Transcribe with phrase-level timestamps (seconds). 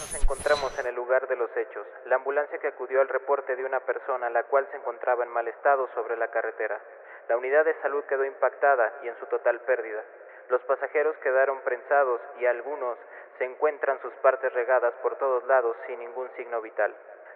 [0.00, 1.86] Nos encontramos en el lugar de los hechos.
[2.06, 5.46] La ambulancia que acudió al reporte de una persona la cual se encontraba en mal
[5.46, 6.80] estado sobre la carretera.
[7.28, 10.02] La unidad de salud quedó impactada y en su total pérdida.
[10.48, 12.98] Los pasajeros quedaron prensados y algunos
[13.38, 16.92] se encuentran sus partes regadas por todos lados sin ningún signo vital.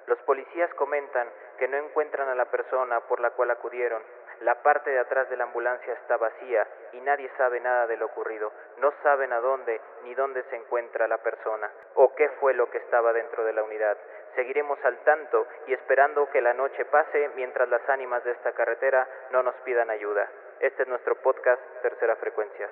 [0.07, 1.29] Los policías comentan
[1.59, 4.03] que no encuentran a la persona por la cual acudieron.
[4.45, 8.07] La parte de atrás de la ambulancia está vacía y nadie sabe nada de lo
[8.07, 8.53] ocurrido.
[8.81, 12.79] No saben a dónde ni dónde se encuentra la persona o qué fue lo que
[12.79, 13.97] estaba dentro de la unidad.
[14.35, 19.07] Seguiremos al tanto y esperando que la noche pase mientras las ánimas de esta carretera
[19.31, 20.29] no nos pidan ayuda.
[20.59, 22.69] Este es nuestro podcast Tercera Frecuencia.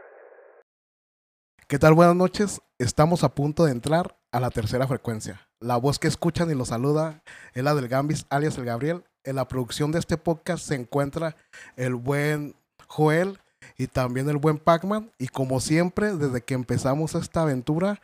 [1.69, 1.95] ¿Qué tal?
[1.95, 2.61] Buenas noches.
[2.78, 5.37] Estamos a punto de entrar a la tercera frecuencia.
[5.61, 7.23] La voz que escuchan y los saluda
[7.55, 9.05] es la del Gambis, alias el Gabriel.
[9.24, 11.37] En la producción de este podcast se encuentra
[11.77, 12.55] el buen
[12.87, 13.38] Joel
[13.77, 15.11] y también el buen Pacman.
[15.19, 18.00] Y como siempre, desde que empezamos esta aventura,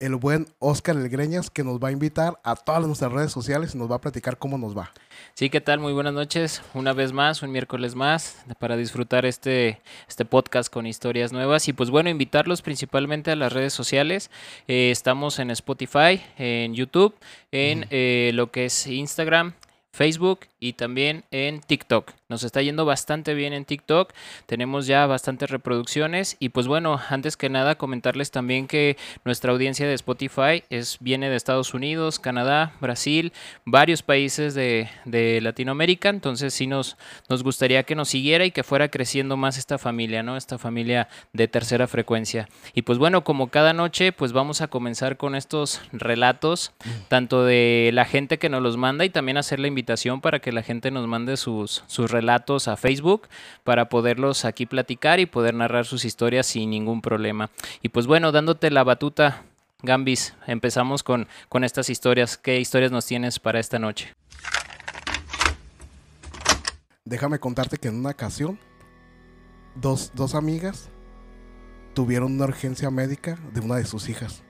[0.00, 3.74] el buen Oscar El Greñas, que nos va a invitar a todas nuestras redes sociales
[3.74, 4.90] y nos va a platicar cómo nos va.
[5.34, 5.78] Sí, ¿qué tal?
[5.78, 6.62] Muy buenas noches.
[6.72, 11.68] Una vez más, un miércoles más, para disfrutar este, este podcast con historias nuevas.
[11.68, 14.30] Y pues bueno, invitarlos principalmente a las redes sociales.
[14.68, 17.14] Eh, estamos en Spotify, en YouTube,
[17.52, 19.54] en eh, lo que es Instagram,
[19.92, 22.12] Facebook y también en TikTok.
[22.30, 24.12] Nos está yendo bastante bien en TikTok.
[24.46, 26.36] Tenemos ya bastantes reproducciones.
[26.38, 31.28] Y pues bueno, antes que nada, comentarles también que nuestra audiencia de Spotify es, viene
[31.28, 33.32] de Estados Unidos, Canadá, Brasil,
[33.64, 36.08] varios países de, de Latinoamérica.
[36.08, 36.96] Entonces sí nos,
[37.28, 40.36] nos gustaría que nos siguiera y que fuera creciendo más esta familia, ¿no?
[40.36, 42.48] Esta familia de tercera frecuencia.
[42.74, 46.70] Y pues bueno, como cada noche, pues vamos a comenzar con estos relatos,
[47.08, 50.52] tanto de la gente que nos los manda y también hacer la invitación para que
[50.52, 53.28] la gente nos mande sus, sus relatos a Facebook
[53.64, 57.50] para poderlos aquí platicar y poder narrar sus historias sin ningún problema.
[57.82, 59.42] Y pues bueno, dándote la batuta,
[59.82, 62.36] Gambis, empezamos con, con estas historias.
[62.36, 64.14] ¿Qué historias nos tienes para esta noche?
[67.04, 68.58] Déjame contarte que en una ocasión,
[69.74, 70.90] dos, dos amigas
[71.94, 74.42] tuvieron una urgencia médica de una de sus hijas.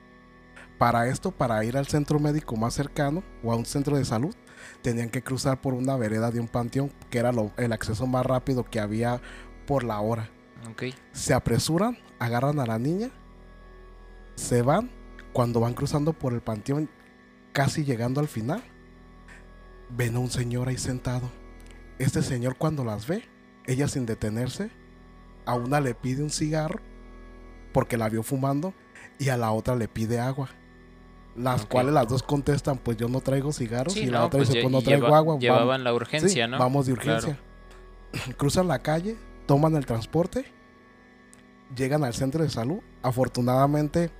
[0.77, 4.35] Para esto, para ir al centro médico más cercano o a un centro de salud,
[4.81, 8.25] tenían que cruzar por una vereda de un panteón, que era lo- el acceso más
[8.25, 9.21] rápido que había
[9.67, 10.29] por la hora.
[10.71, 10.83] Ok.
[11.11, 13.09] Se apresuran, agarran a la niña,
[14.35, 14.89] se van.
[15.33, 16.89] Cuando van cruzando por el panteón,
[17.53, 18.61] casi llegando al final,
[19.89, 21.31] ven a un señor ahí sentado.
[21.99, 23.23] Este señor cuando las ve,
[23.65, 24.69] ella sin detenerse,
[25.45, 26.79] a una le pide un cigarro
[27.73, 28.73] porque la vio fumando
[29.19, 30.49] y a la otra le pide agua.
[31.35, 34.39] Las cuales las dos contestan, pues yo no traigo cigarros Sí, y la no, otra
[34.39, 35.33] pues dice, pues no traigo lleva- agua.
[35.33, 35.41] vamos".
[35.41, 36.57] Llevaban la urgencia, Sí, ¿no?
[36.59, 37.19] Vamos de Claro.
[37.19, 37.39] urgencia.
[38.37, 39.15] Cruzan la calle,
[39.47, 40.45] toman el transporte,
[41.75, 42.79] llegan al centro de salud.
[43.01, 44.11] Afortunadamente,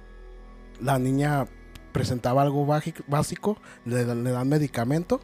[0.79, 1.45] la niña
[1.91, 5.19] presentaba algo básico, le, dan- le dan medicamento,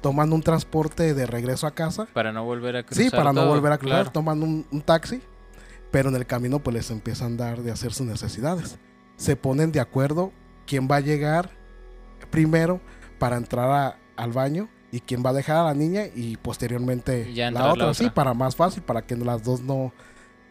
[0.00, 2.06] toman un transporte de regreso a casa.
[2.12, 3.04] Para no volver a cruzar.
[3.04, 4.12] Sí, para no volver a cruzar, claro.
[4.12, 5.20] toman un, un taxi,
[5.90, 8.78] pero en el camino pues les empiezan a dar de hacer sus necesidades.
[9.16, 10.32] Se ponen de acuerdo
[10.70, 11.50] quién va a llegar
[12.30, 12.80] primero
[13.18, 17.32] para entrar a- al baño y quién va a dejar a la niña y posteriormente
[17.34, 17.86] Ya la otra.
[17.88, 19.92] la Sí, para más fácil, para que las dos no,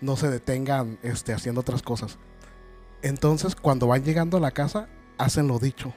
[0.02, 2.18] no se detengan este, haciendo otras cosas.
[3.02, 5.94] Entonces, cuando van llegando a la casa, hacen lo dicho.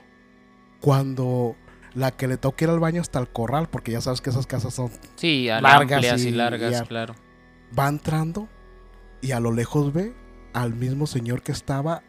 [0.80, 1.56] Cuando
[1.94, 4.46] la que le toca ir al baño hasta el corral, porque ya sabes que esas
[4.46, 7.14] casas son Sí, largas y, y- largas, y a- claro.
[7.78, 8.48] va entrando
[9.20, 10.14] y a lo lejos ve
[10.52, 12.02] al mismo señor que estaba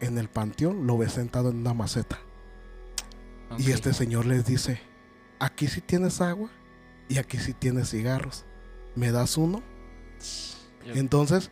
[0.00, 2.18] en el panteón, lo ve sentado en una maceta.
[3.58, 4.80] Y este señor les dice,
[5.38, 6.50] aquí sí tienes agua
[7.08, 8.44] y aquí sí tienes cigarros.
[8.96, 9.62] ¿Me das uno?
[10.86, 11.50] Entonces,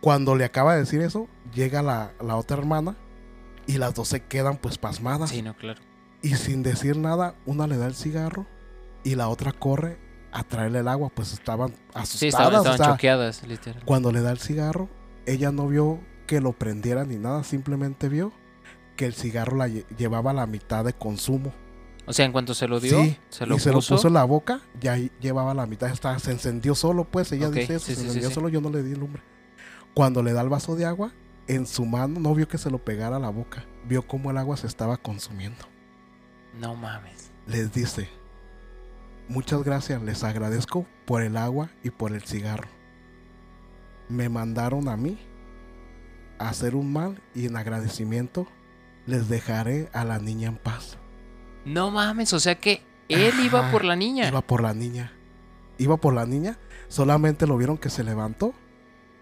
[0.00, 2.96] cuando le acaba de decir eso, llega la, la otra hermana
[3.66, 5.30] y las dos se quedan pues pasmadas.
[5.30, 5.80] Sí, no, claro.
[6.22, 8.46] Y sin decir nada, una le da el cigarro
[9.04, 9.98] y la otra corre
[10.32, 12.08] a traerle el agua, pues estaban asustadas.
[12.08, 13.82] Sí, estaban, o estaban sea, choqueadas, literal.
[13.84, 14.88] cuando le da el cigarro,
[15.26, 16.00] ella no vio
[16.30, 18.32] que lo prendiera ni nada, simplemente vio
[18.94, 21.52] que el cigarro la lle- llevaba la mitad de consumo.
[22.06, 24.14] O sea, en cuanto se lo dio, sí, se lo y se lo puso en
[24.14, 27.94] la boca, ya llevaba la mitad, estaba, se encendió solo, pues ella dice eso, sí,
[27.96, 29.22] se sí, encendió solo, yo no le di lumbre.
[29.92, 31.10] Cuando le da el vaso de agua,
[31.48, 34.38] en su mano no vio que se lo pegara a la boca, vio cómo el
[34.38, 35.64] agua se estaba consumiendo.
[36.60, 37.32] No mames.
[37.48, 38.08] Les dice,
[39.26, 42.68] muchas gracias, les agradezco por el agua y por el cigarro.
[44.08, 45.18] Me mandaron a mí
[46.48, 48.46] hacer un mal y en agradecimiento
[49.06, 50.98] les dejaré a la niña en paz.
[51.64, 54.28] No mames, o sea que él iba por la niña.
[54.28, 55.12] Iba por la niña.
[55.78, 56.58] Iba por la niña.
[56.88, 58.54] Solamente lo vieron que se levantó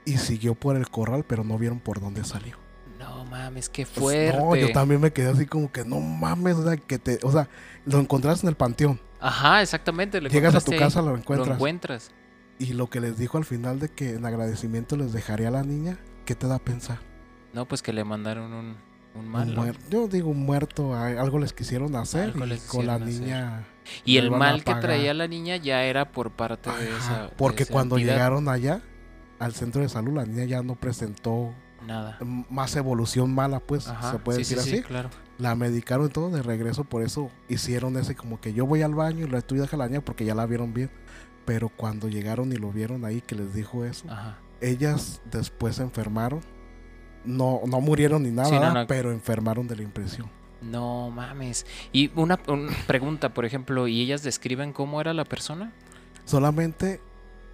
[0.04, 2.56] y siguió por el corral, pero no vieron por dónde salió.
[2.98, 4.36] No mames, qué Pues, fuerte.
[4.38, 7.30] no, yo también me quedé así como que no mames, o sea, que te, o
[7.30, 7.48] sea,
[7.84, 9.00] lo encontraste en el panteón.
[9.20, 10.20] Ajá, exactamente.
[10.20, 11.56] lo Llegas a tu ahí, casa, lo Lo encuentras.
[11.56, 12.10] encuentras.
[12.58, 15.62] Y lo que les dijo al final de que en agradecimiento les dejaría a la
[15.62, 16.98] niña, ¿qué te da a pensar?
[17.52, 18.76] No, pues que le mandaron un,
[19.14, 19.76] un Un mal.
[19.90, 23.08] Yo digo un muerto, algo les quisieron hacer Algo y les con la hacer.
[23.08, 23.64] niña.
[24.04, 27.22] Y el mal que traía la niña ya era por parte de esa.
[27.24, 28.14] de porque esa cuando entidad.
[28.14, 28.82] llegaron allá
[29.38, 31.54] al centro de salud, la niña ya no presentó
[31.86, 32.18] Nada.
[32.50, 34.12] más evolución mala, pues Ajá.
[34.12, 34.76] se puede sí, decir sí, así.
[34.78, 35.08] sí, claro.
[35.38, 39.26] La medicaron todo de regreso, por eso hicieron ese como que yo voy al baño
[39.26, 40.90] y la estoy deja la niña porque ya la vieron bien.
[41.46, 44.36] Pero cuando llegaron y lo vieron ahí que les dijo eso, Ajá.
[44.60, 46.40] ellas después se enfermaron.
[47.24, 48.80] No, no murieron ni nada, Sí, no, ¿verdad?
[48.82, 48.86] no.
[48.86, 50.30] pero enfermaron de la impresión.
[50.62, 51.66] No mames.
[51.92, 55.72] Y una, una pregunta, por ejemplo, ¿y ellas describen cómo era la persona?
[56.24, 57.00] Solamente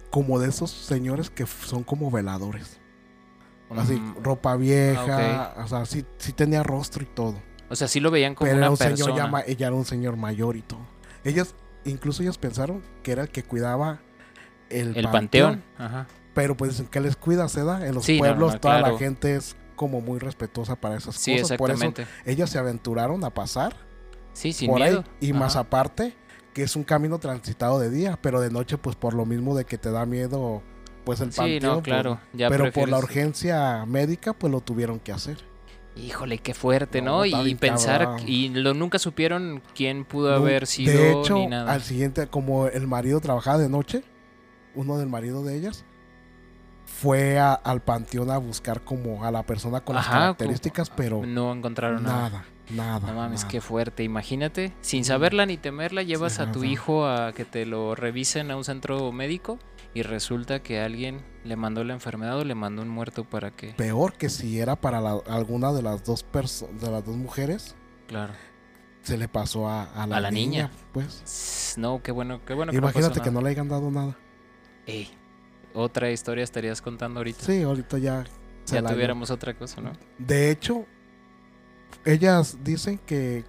[0.09, 2.79] como de esos señores que son como veladores.
[3.75, 7.35] Así, Mm, ropa vieja, o sea, sí, sí tenía rostro y todo.
[7.69, 8.97] O sea, sí lo veían como Pero una era un persona.
[8.97, 10.81] señor ya ella era un señor mayor y todo.
[11.23, 13.99] Ellas, incluso ellas pensaron que era el que cuidaba
[14.69, 15.63] el, el panteón, panteón.
[15.79, 16.07] Ajá.
[16.35, 17.87] Pero pues que les cuida, se da.
[17.87, 18.93] En los Sí, no, pueblos no, toda claro.
[18.93, 21.57] la gente es como muy respetuosa para esas Sí, cosas.
[21.57, 21.91] Por eso
[22.25, 23.75] ellas se aventuraron a pasar
[24.33, 25.03] Sí, sin por miedo.
[25.21, 25.29] ahí.
[25.29, 26.13] Y más aparte,
[26.53, 29.65] que es un camino transitado de día, pero de noche, pues por lo mismo de
[29.65, 30.61] que te da miedo,
[31.05, 31.63] pues el Sí, panteón.
[31.63, 32.19] no, pues, claro.
[32.33, 35.37] Ya pero por la urgencia médica, pues lo tuvieron que hacer.
[35.97, 37.25] Híjole, qué fuerte, No, ¿no?
[37.47, 38.23] Y pensar, cabrón.
[38.27, 41.71] y lo, nunca supieron quién pudo No, haber sido de hecho, ni nada.
[41.71, 44.03] al siguiente, como el marido trabajaba de noche,
[44.73, 45.85] uno del marido de ellas
[46.85, 51.25] fue a- al panteón a buscar como a la persona con las Ajá, características, pero
[51.25, 52.29] No encontraron nada.
[52.29, 53.07] nada, nada.
[53.11, 53.51] No mames, nada.
[53.51, 54.03] qué fuerte.
[54.03, 58.51] Imagínate, sin saberla ni temerla, llevas Sí, a tu hijo a que te lo revisen
[58.51, 59.59] a un centro médico
[59.93, 63.69] y resulta que alguien le mandó la enfermedad o le mandó un muerto para que.
[63.73, 67.75] Peor que si era para la- alguna de las dos de las dos mujeres,
[68.07, 68.33] Claro.
[69.03, 70.63] se le pasó a, a la, A la niña.
[70.67, 71.75] niña, pues.
[71.77, 72.71] No, qué bueno, qué bueno.
[72.71, 74.17] que no Imagínate que no le hayan dado nada.
[74.85, 75.09] Ey,
[75.75, 77.43] otra historia estarías contando ahorita.
[77.45, 78.25] Sí, ahorita ya
[78.65, 79.93] ya tuviéramos otra cosa, ¿no?
[80.17, 80.85] De hecho,
[82.03, 83.45] ellas dicen que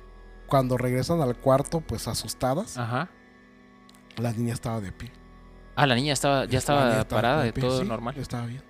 [0.46, 3.08] cuando regresan al cuarto, pues asustadas, Ajá.
[4.17, 5.12] la niña estaba de pie.
[5.75, 8.14] Ah, la niña estaba, ya estaba niña parada, de pie, todo sí, normal.
[8.19, 8.62] Estaba bien.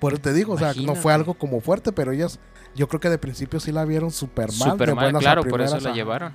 [0.00, 1.00] Por eso te digo, o sea, no Imagínate.
[1.00, 2.40] fue algo como fuerte, pero ellas,
[2.74, 4.70] yo creo que de principio sí la vieron súper mal.
[4.72, 6.34] Súper mal, claro, por eso la llevaron.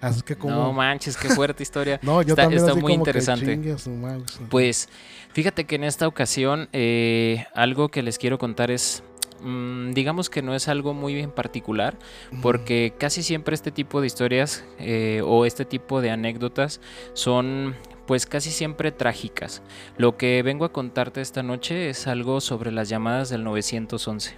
[0.00, 0.54] Así que como...
[0.54, 1.98] No manches, qué fuerte historia.
[2.02, 3.76] No, yo Está- también está así muy como interesante.
[3.76, 4.40] sí.
[4.48, 4.88] Pues
[5.32, 9.02] fíjate que en esta ocasión eh, algo que les quiero contar es,
[9.42, 11.98] mm, digamos que no es algo muy en particular,
[12.42, 16.80] porque casi siempre este tipo de historias eh, o este tipo de anécdotas
[17.12, 17.76] son
[18.06, 19.62] pues casi siempre trágicas.
[19.96, 24.34] Lo que vengo a contarte esta noche es algo sobre las llamadas del 911.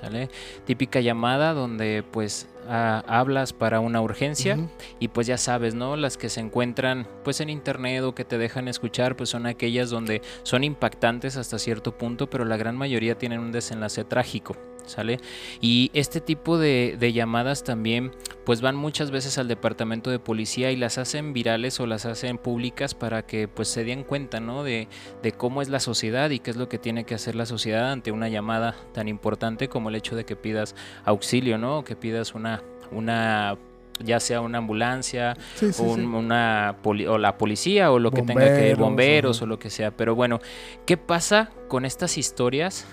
[0.00, 0.28] ¿Sale?
[0.64, 4.58] Típica llamada donde pues hablas para una urgencia
[5.00, 5.96] y pues ya sabes, ¿no?
[5.96, 9.90] Las que se encuentran pues en internet o que te dejan escuchar pues son aquellas
[9.90, 14.56] donde son impactantes hasta cierto punto, pero la gran mayoría tienen un desenlace trágico,
[14.88, 15.18] ¿sale?
[15.60, 18.12] Y este tipo de, de llamadas también
[18.44, 22.38] pues van muchas veces al departamento de policía y las hacen virales o las hacen
[22.38, 24.64] públicas para que pues se den cuenta, ¿no?
[24.64, 24.88] De,
[25.22, 27.92] de cómo es la sociedad y qué es lo que tiene que hacer la sociedad
[27.92, 30.74] ante una llamada tan importante como el hecho de que pidas
[31.04, 31.78] auxilio, ¿no?
[31.78, 33.56] O que pidas una, una
[34.00, 36.02] ya sea una ambulancia Sí, sí, un- sí.
[36.06, 39.44] una poli- o la policía o lo que tenga que Bomberos, bomberos ajá.
[39.44, 39.90] o lo que sea.
[39.90, 40.38] Pero bueno,
[40.86, 42.86] ¿qué pasa con estas historias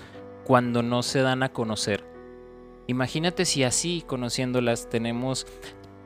[0.46, 2.04] cuando no se dan a conocer?
[2.86, 5.44] Imagínate si así, conociéndolas, tenemos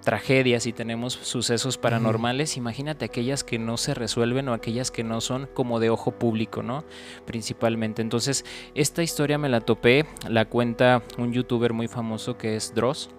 [0.01, 5.21] tragedias y tenemos sucesos paranormales, imagínate aquellas que no se resuelven o aquellas que no
[5.21, 6.85] son como de ojo público, ¿no?
[7.27, 8.01] Principalmente.
[8.01, 13.11] Entonces, esta historia me la topé, la cuenta un youtuber muy famoso que es Dross.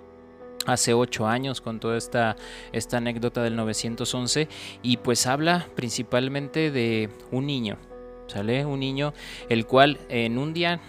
[0.66, 2.36] Hace ocho años con toda esta,
[2.72, 4.48] esta anécdota del 911
[4.82, 7.78] y pues habla principalmente de un niño,
[8.28, 8.66] ¿sale?
[8.66, 9.14] Un niño
[9.50, 10.80] el cual en un día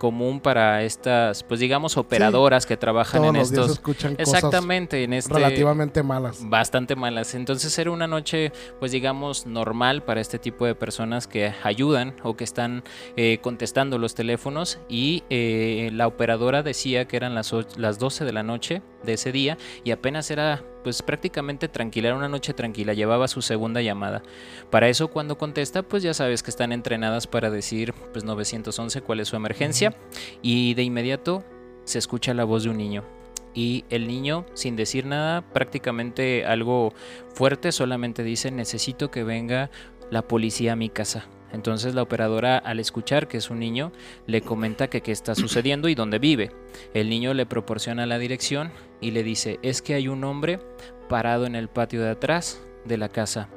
[0.00, 3.76] común para estas, pues digamos, operadoras que trabajan Todos en los días estos...
[3.76, 5.34] escuchan cosas Exactamente, en este...
[5.34, 6.38] relativamente malas.
[6.42, 7.34] Bastante malas.
[7.34, 12.34] Entonces era una noche, pues digamos, normal para este tipo de personas que ayudan o
[12.34, 12.82] que están
[13.16, 18.32] eh, contestando los teléfonos y eh, la operadora decía que eran las, las 12 de
[18.32, 22.94] la noche de ese día y apenas era pues prácticamente tranquila, era una noche tranquila,
[22.94, 24.22] llevaba su segunda llamada.
[24.70, 29.20] Para eso cuando contesta, pues ya sabes que están entrenadas para decir pues 911 cuál
[29.20, 29.94] es su emergencia
[30.42, 31.44] y de inmediato
[31.84, 33.04] se escucha la voz de un niño.
[33.52, 36.92] Y el niño, sin decir nada, prácticamente algo
[37.34, 39.70] fuerte, solamente dice, necesito que venga
[40.08, 41.26] la policía a mi casa.
[41.52, 43.92] Entonces la operadora al escuchar que es un niño
[44.26, 46.52] le comenta que qué está sucediendo y dónde vive.
[46.94, 50.60] El niño le proporciona la dirección y le dice es que hay un hombre
[51.08, 53.48] parado en el patio de atrás de la casa.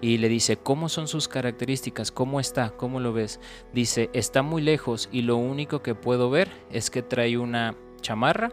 [0.00, 2.10] Y le dice, ¿cómo son sus características?
[2.10, 2.70] ¿Cómo está?
[2.76, 3.40] ¿Cómo lo ves?
[3.72, 8.52] Dice, está muy lejos y lo único que puedo ver es que trae una chamarra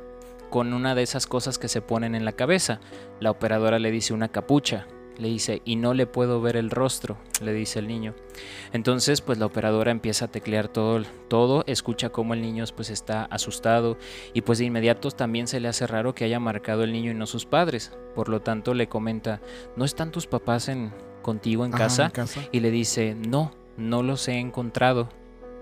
[0.50, 2.80] con una de esas cosas que se ponen en la cabeza.
[3.20, 4.88] La operadora le dice una capucha
[5.20, 8.16] le dice, y no le puedo ver el rostro, le dice el niño.
[8.72, 13.26] Entonces, pues la operadora empieza a teclear todo, todo, escucha cómo el niño pues está
[13.26, 13.98] asustado
[14.34, 17.16] y pues de inmediato también se le hace raro que haya marcado el niño y
[17.16, 17.92] no sus padres.
[18.16, 19.42] Por lo tanto, le comenta,
[19.76, 22.06] ¿no están tus papás en, contigo en casa?
[22.06, 22.42] ¿en casa?
[22.52, 25.10] Y le dice, no, no los he encontrado.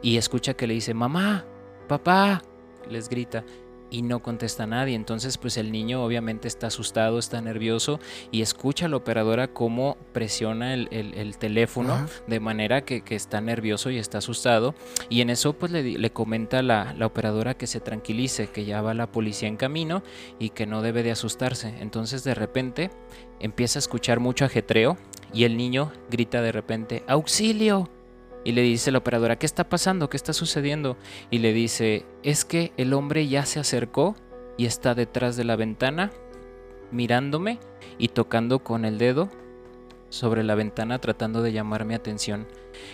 [0.03, 1.45] Y escucha que le dice, mamá,
[1.87, 2.43] papá,
[2.89, 3.43] les grita
[3.89, 4.95] y no contesta a nadie.
[4.95, 7.99] Entonces, pues el niño obviamente está asustado, está nervioso
[8.31, 11.93] y escucha a la operadora cómo presiona el, el- el teléfono
[12.27, 14.75] de manera que, que está nervioso y está asustado.
[15.09, 18.81] Y en eso, pues le, le comenta la, la operadora que se tranquilice, que ya
[18.81, 20.03] va la policía en camino
[20.39, 21.73] y que no debe de asustarse.
[21.79, 22.91] Entonces, de repente,
[23.39, 24.97] empieza a escuchar mucho ajetreo
[25.33, 27.89] y el niño grita de repente, ¡Auxilio!
[28.47, 30.09] Y le dice la operadora, ¿qué está pasando?
[30.09, 30.95] ¿Qué está sucediendo?
[31.29, 34.15] Y le dice, es que el hombre ya se acercó
[34.55, 36.13] y está detrás de la ventana,
[36.89, 37.59] mirándome
[37.97, 39.27] y tocando con el dedo
[40.07, 42.47] sobre la ventana tratando de llamar mi atención.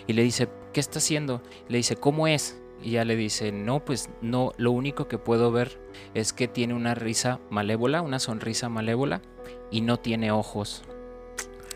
[0.07, 1.43] Y le dice, ¿qué está haciendo?
[1.67, 2.59] Le dice, ¿cómo es?
[2.81, 5.79] Y ya le dice, no, pues no, lo único que puedo ver
[6.15, 9.21] es que tiene una risa malévola, una sonrisa malévola
[9.69, 10.83] y no tiene ojos.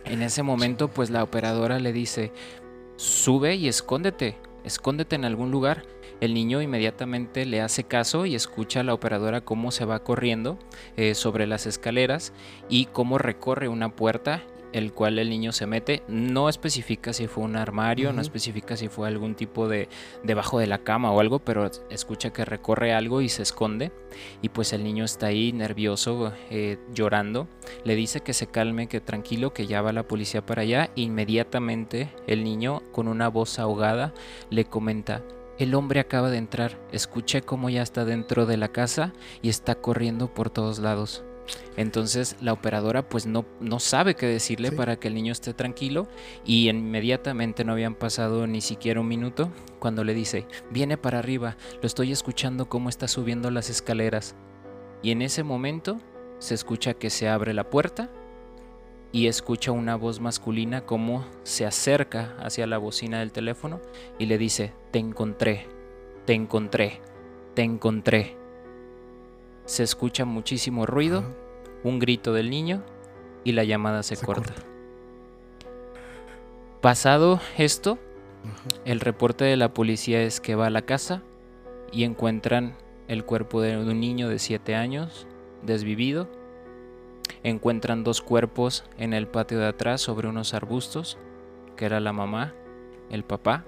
[0.10, 2.32] En ese momento, pues la operadora le dice,
[2.98, 5.86] sube y escóndete, escóndete en algún lugar.
[6.20, 10.58] El niño inmediatamente le hace caso y escucha a la operadora cómo se va corriendo
[10.98, 12.34] eh, sobre las escaleras
[12.70, 14.44] y cómo recorre una puerta,
[14.74, 16.04] el cual el niño se mete.
[16.08, 19.90] No especifica si fue un armario, no especifica si fue algún tipo de
[20.24, 23.92] debajo de la cama o algo, pero escucha que recorre algo y se esconde.
[24.42, 27.48] Y pues el niño está ahí nervioso, eh, llorando.
[27.84, 30.90] Le dice que se calme, que tranquilo, que ya va la policía para allá.
[30.96, 34.14] Inmediatamente el niño, con una voz ahogada,
[34.50, 35.24] le comenta,
[35.58, 39.76] el hombre acaba de entrar, escuché cómo ya está dentro de la casa y está
[39.76, 41.24] corriendo por todos lados.
[41.76, 44.76] Entonces la operadora pues no, no sabe qué decirle Sí.
[44.76, 46.08] para que el niño esté tranquilo
[46.46, 51.58] y inmediatamente no habían pasado ni siquiera un minuto cuando le dice, viene para arriba,
[51.82, 54.36] lo estoy escuchando cómo está subiendo las escaleras.
[55.04, 56.00] Y en ese momento
[56.40, 58.10] se escucha que se abre la puerta
[59.12, 63.80] y escucha una voz masculina como se acerca hacia la bocina del teléfono
[64.20, 65.66] y le dice, te encontré,
[66.26, 67.02] te encontré,
[67.54, 68.37] te encontré.
[69.68, 71.30] Se escucha muchísimo ruido, Ajá.
[71.84, 72.84] un grito del niño
[73.44, 74.54] y la llamada se, Se corta.
[74.54, 74.64] corta.
[76.82, 78.00] Pasado esto,
[78.44, 78.82] Ajá.
[78.86, 81.22] el reporte de la policía es que va a la casa
[81.92, 82.76] y encuentran
[83.08, 85.28] el cuerpo de un niño de 7 años,
[85.64, 86.28] desvivido.
[87.44, 91.18] Encuentran dos cuerpos en el patio de atrás sobre unos arbustos,
[91.76, 92.54] que era la mamá,
[93.10, 93.66] el papá,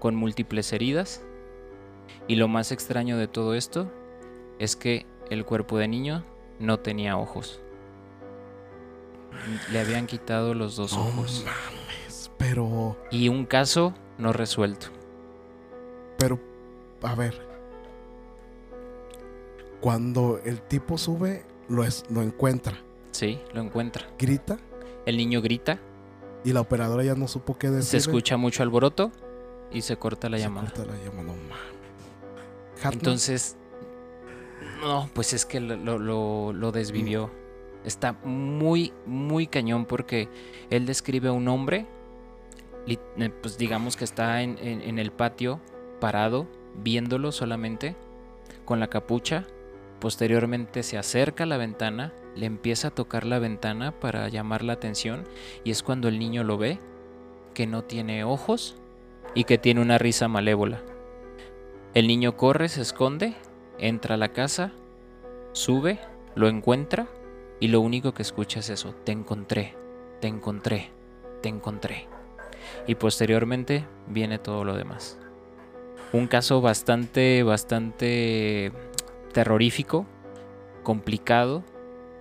[0.00, 1.24] con múltiples heridas.
[2.28, 3.90] Y lo más extraño de todo esto
[4.58, 6.24] es que el cuerpo de niño
[6.58, 7.60] no tenía ojos.
[9.70, 11.44] Le habían quitado los dos No ojos.
[11.44, 14.88] mames, pero, Y un caso no resuelto.
[16.18, 16.38] pero,
[17.02, 17.40] a ver.
[19.80, 22.78] Cuando el tipo sube, lo, es, lo encuentra,
[23.10, 24.06] Sí, lo encuentra.
[24.18, 24.58] grita
[25.06, 25.78] El niño grita,
[26.44, 27.90] y la operadora ya no supo qué decir.
[27.90, 29.10] se escucha mucho alboroto
[29.72, 30.70] y se corta la llamada.
[30.70, 32.94] Corta la llamada, no mames.
[32.94, 33.56] Entonces,
[34.82, 35.98] no, pues es que lo,
[36.52, 37.30] lo- desvivió.
[37.84, 40.28] Está muy, muy cañón porque
[40.70, 41.86] él describe a un hombre,
[42.86, 42.98] eh,
[43.40, 45.60] pues digamos que está en, en- en el patio,
[46.00, 46.46] parado,
[46.82, 47.96] viéndolo solamente,
[48.64, 49.46] con la capucha.
[50.00, 54.72] Posteriormente se acerca a la ventana, le empieza a tocar la ventana para llamar la
[54.72, 55.24] atención
[55.64, 56.78] y es cuando el niño lo ve,
[57.54, 58.76] que no tiene ojos
[59.34, 60.80] y que tiene una risa malévola.
[61.94, 63.34] El niño corre, se esconde,
[63.82, 64.72] entra a la casa,
[65.52, 65.98] sube,
[66.34, 67.08] lo encuentra
[67.60, 69.74] y lo único que escucha es eso, te encontré,
[70.20, 70.90] te encontré,
[71.42, 72.08] te encontré.
[72.86, 75.18] Y posteriormente viene todo lo demás.
[76.12, 78.72] Un caso bastante, bastante
[79.32, 80.06] terrorífico,
[80.82, 81.64] complicado,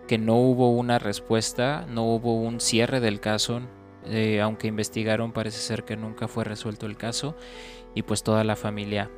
[0.08, 3.62] que no hubo una respuesta, no hubo un cierre del caso,
[4.06, 7.36] eh, aunque investigaron parece ser que nunca fue resuelto el caso
[7.94, 9.12] y pues toda la familia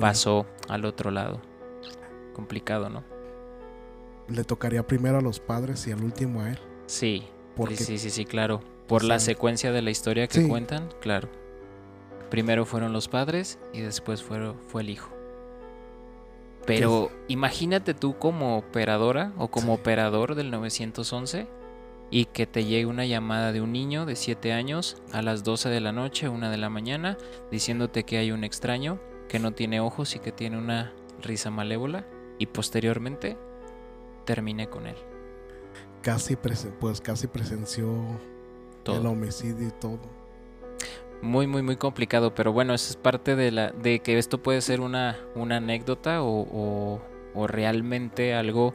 [0.00, 1.40] pasó al otro lado.
[2.38, 3.02] Complicado, ¿no?
[4.28, 6.58] Le tocaría primero a los padres y al último a él.
[6.86, 7.24] Sí,
[7.56, 8.60] Porque sí, sí, sí, claro.
[8.86, 10.48] Por la secuencia de la historia que Sí.
[10.48, 11.28] cuentan, claro.
[12.30, 15.10] Primero fueron los padres y después fue, fue el hijo.
[16.66, 19.80] Pero imagínate tú como operadora o como Sí.
[19.80, 21.48] operador del 911
[22.10, 25.68] y que te llegue una llamada de un niño de 7 años a las 12
[25.70, 27.18] de la noche, 1 de la mañana,
[27.50, 32.04] diciéndote que hay un extraño que no tiene ojos y que tiene una risa malévola
[32.38, 33.36] y posteriormente
[34.24, 34.96] termine con él.
[36.02, 39.10] Casi, pues casi presenció el Todo.
[39.10, 39.98] homicidio y todo.
[41.20, 44.60] Muy, muy, muy complicado, pero bueno, eso es parte de la de que esto puede
[44.60, 47.00] ser una, una anécdota o, o-
[47.34, 48.72] o realmente algo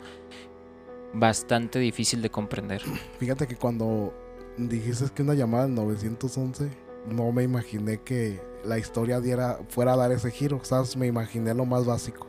[1.13, 2.81] bastante difícil de comprender.
[3.19, 4.13] Fíjate que cuando
[4.57, 6.69] dijiste que una llamada del 911,
[7.07, 10.59] no me imaginé que la historia diera, fuera a dar ese giro.
[10.63, 10.95] ¿Sabes?
[10.97, 12.27] Me imaginé lo más básico.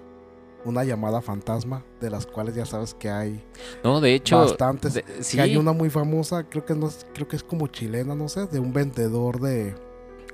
[0.64, 3.44] Una llamada fantasma, de las cuales ya sabes que hay
[3.82, 4.94] No, de hecho, bastantes.
[4.94, 8.14] de- Que hay una muy famosa, creo que no es, creo que es como chilena,
[8.14, 9.74] no sé, de un vendedor de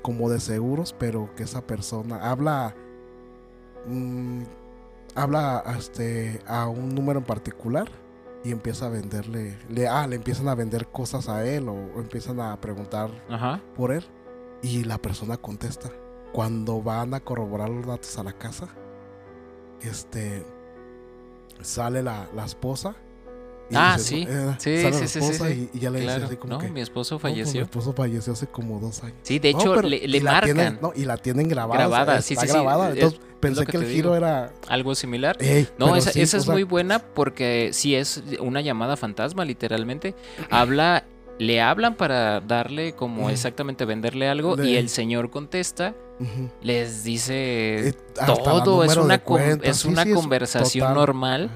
[0.03, 2.75] como de seguros, pero que esa persona habla
[3.87, 4.43] mm,
[5.15, 7.89] habla a este a un número en particular
[8.45, 12.01] y empieza a venderle, le ah, le empiezan a vender cosas a él o, o
[12.01, 14.05] empiezan a preguntar ajá, por él
[14.63, 15.91] y la persona contesta.
[16.33, 18.69] Cuando van a corroborar los datos a la casa,
[19.83, 20.45] este
[21.63, 22.95] sale la, la esposa.
[23.71, 24.27] y Ah, dice, sí.
[24.29, 25.71] eh, Sí, sale sí, la sí, sí, sí.
[25.73, 26.27] Y, y ya le dice claro.
[26.27, 27.63] así como No, que mi esposo "No, pues, mi falleció.
[27.63, 29.17] esposo falleció hace como dos años.
[29.23, 31.79] Sí, de hecho, le, le marcan tienen- no, y la tienen grabada.
[31.79, 32.89] Grabada, o sea, sí, está sí, sí, grabada.
[32.89, 34.17] es- Entonces es pensé que, que el giro digo.
[34.17, 34.53] era.
[34.69, 35.37] algo similar.
[35.41, 39.45] "Ey", No, esa, sí, esa es sea, muy buena porque si es una llamada fantasma,
[39.45, 40.15] literalmente.
[40.51, 41.05] Habla,
[41.41, 45.95] le hablan para darle como exactamente venderle algo y el señor contesta,
[46.61, 49.15] les dice Eh, todo, es una,
[49.63, 51.51] es sí, una sí, conversación normal.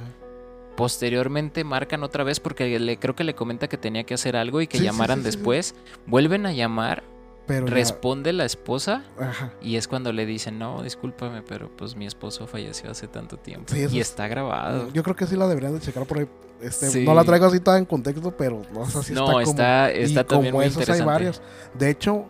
[0.75, 4.63] Posteriormente marcan otra vez porque le, creo que le comenta que tenía que hacer algo
[4.63, 5.75] y que Sí, llamaran después.
[6.07, 7.05] Vuelven a llamar,
[7.47, 9.53] Pero ya- responde la esposa ajá.
[9.61, 13.67] y es cuando le dicen, no, discúlpame, pero pues mi esposo falleció hace tanto tiempo.
[13.73, 14.91] Sí, y es- está grabado.
[14.93, 16.29] Yo creo que sí la deberían de checar por ahí.
[16.61, 17.05] Este, Sí.
[17.05, 19.51] No la traigo así toda en contexto, pero no o sea, sí no, está como...
[19.51, 21.43] está, y está también como muy esos hay varios.
[21.75, 22.27] De hecho,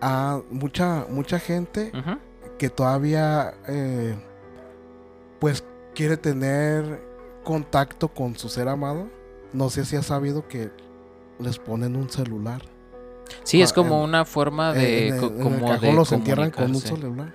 [0.00, 1.90] a mucha, mucha gente
[2.58, 4.14] que todavía eh,
[5.40, 7.02] pues quiere tener
[7.42, 9.08] contacto con su ser amado.
[9.52, 10.70] No sé si has sabido que
[11.38, 12.62] les ponen un celular.
[13.42, 15.08] Sí, es Ah, como en- una forma Eh, de...
[15.08, 17.34] en en el como cajón de los entierran con un celular.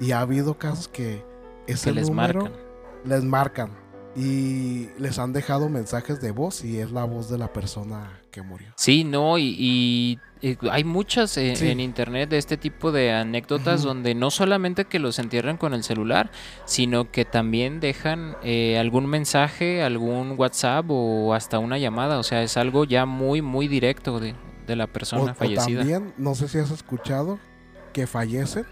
[0.00, 1.24] Y ha habido casos que
[1.66, 2.58] ese Que les número marcan.
[3.04, 3.70] les marcan
[4.16, 8.42] y les han dejado mensajes de voz y es la voz de la persona que
[8.42, 8.68] murió.
[8.76, 11.52] Sí, no, y, y, eh, hay muchas Sí.
[11.60, 15.82] en internet de este tipo de anécdotas donde no solamente que los entierran con el
[15.84, 16.30] celular,
[16.64, 22.18] sino que también dejan eh, algún mensaje, algún WhatsApp o hasta una llamada.
[22.18, 24.34] O sea, es algo ya muy, muy directo de,
[24.66, 25.80] de la O, persona o fallecida.
[25.80, 27.38] también, no sé si has escuchado
[27.92, 28.64] que fallecen,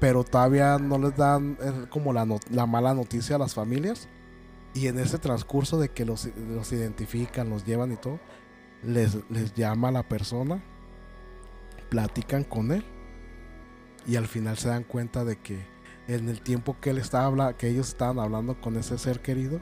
[0.00, 4.08] pero todavía no les dan eh, como la, no- la mala noticia a las familias.
[4.74, 8.20] Y en ese transcurso de que los, los identifican, los llevan y todo,
[8.84, 10.62] les, les llama a la persona,
[11.88, 12.84] platican con él
[14.06, 15.58] y al final se dan cuenta de que
[16.06, 19.60] en el tiempo que él estaba que ellos estaban hablando con ese ser querido,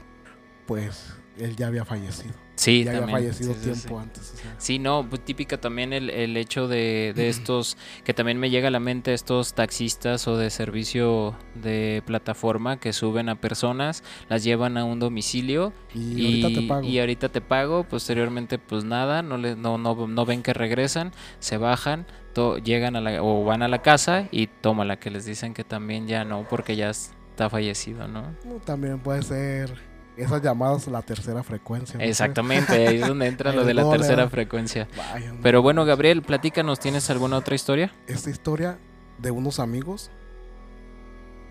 [0.66, 2.35] pues él ya había fallecido.
[2.55, 3.18] Sí, ya había también.
[3.18, 4.02] fallecido Sí, sí, tiempo sí.
[4.02, 4.33] antes.
[4.33, 4.55] o sea.
[4.57, 8.68] Sí, no, pues típica también el, el hecho de, de estos, que también me llega
[8.68, 14.42] a la mente estos taxistas o de servicio de plataforma que suben a personas, las
[14.42, 16.87] llevan a un domicilio Y, y, ahorita te pago.
[16.88, 21.12] y ahorita te pago, posteriormente pues nada, no, le, no, no, no ven que regresan,
[21.40, 25.26] se bajan, to- llegan a la, o van a la casa y tómala, que les
[25.26, 28.09] dicen que también ya no, porque ya está fallecido.
[28.09, 29.74] No, También puede ser
[30.16, 31.98] esas llamadas la tercera frecuencia.
[31.98, 32.05] no.
[32.05, 34.88] Exactamente, ahí es donde entra lo de la tercera frecuencia.
[34.96, 35.35] Vaya.
[35.42, 37.92] Pero bueno, Gabriel, platícanos, ¿tienes alguna otra historia?
[38.07, 38.79] Esta historia
[39.18, 40.11] de unos amigos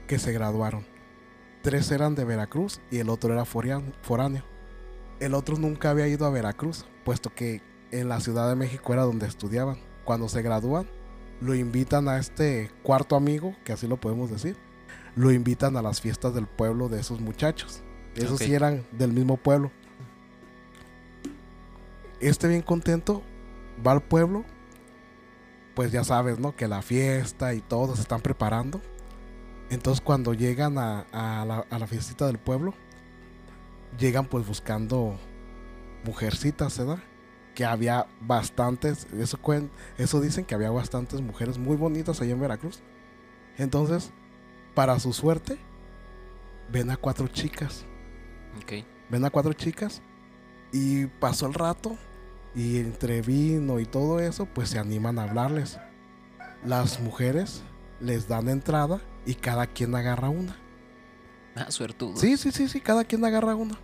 [0.07, 0.85] que se graduaron.
[1.61, 4.43] Tres eran de Veracruz y el otro era foráneo.
[5.19, 9.03] El otro nunca había ido a Veracruz, puesto que en la Ciudad de México era
[9.03, 9.77] donde estudiaban.
[10.03, 10.85] Cuando se gradúan,
[11.41, 14.57] lo invitan a este cuarto amigo, que así lo podemos decir,
[15.15, 17.81] lo invitan a las fiestas del pueblo de esos muchachos.
[18.15, 18.41] Esos Ok.
[18.43, 19.71] sí eran del mismo pueblo.
[22.19, 23.21] Este bien contento
[23.85, 24.45] va al pueblo,
[25.75, 26.55] pues ya sabes, ¿no?
[26.55, 28.81] Que la fiesta y todo se están preparando.
[29.69, 32.73] Entonces cuando llegan a, a la, a la fiestita del pueblo,
[33.99, 35.17] llegan pues buscando
[36.05, 36.99] mujercitas, ¿verdad?
[37.53, 42.39] Que había bastantes, eso, cuen- eso dicen que había bastantes mujeres muy bonitas allá en
[42.39, 42.81] Veracruz.
[43.57, 44.11] Entonces,
[44.73, 45.57] para su suerte,
[46.71, 47.85] ven a cuatro chicas
[49.09, 50.01] Ven a cuatro chicas
[50.71, 51.95] y pasó el rato
[52.55, 55.77] Y entre vino y todo eso, pues se animan a hablarles.
[56.65, 57.63] Las mujeres
[57.99, 60.55] les dan entrada y cada quien agarra una.
[61.55, 62.15] Ah, suertudo.
[62.17, 63.75] Sí, sí, sí, sí, cada quien agarra una.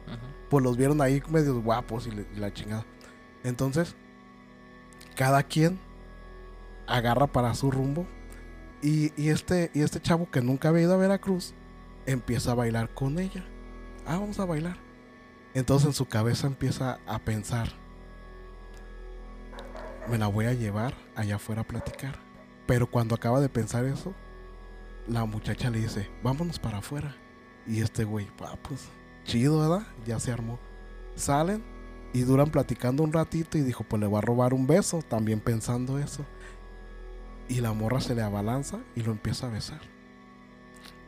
[0.50, 2.86] Pues los vieron ahí medios guapos y, le- y la chingada.
[3.44, 3.96] Entonces,
[5.16, 5.80] cada quien
[6.88, 8.06] agarra para su rumbo.
[8.82, 11.54] Y, y este, y este chavo que nunca había ido a Veracruz
[12.06, 13.46] empieza a bailar con ella.
[14.12, 14.76] Ah, vamos a bailar.
[15.54, 17.69] Entonces en su cabeza empieza a pensar,
[20.10, 22.19] me la voy a llevar allá afuera a platicar.
[22.67, 24.13] Pero cuando acaba de pensar eso,
[25.08, 27.15] la muchacha le dice, vámonos para afuera.
[27.65, 28.89] Y este güey, "Ah, pues
[29.24, 29.88] chido, ¿verdad?
[30.06, 30.60] Ya se armó.
[31.15, 31.63] Salen
[32.12, 35.39] y duran platicando un ratito y dijo, pues le voy a robar un beso, también
[35.39, 36.26] pensando eso.
[37.47, 39.90] Y la morra se le abalanza y lo empieza a besar.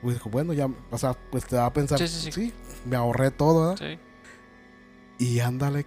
[0.03, 2.53] Güey dijo, bueno, ya, o sea, pues te va a pensar, Sí, sí, sí, sí.
[2.85, 3.97] me ahorré todo, ¿verdad?
[5.17, 5.25] Sí.
[5.25, 5.85] Y ándale,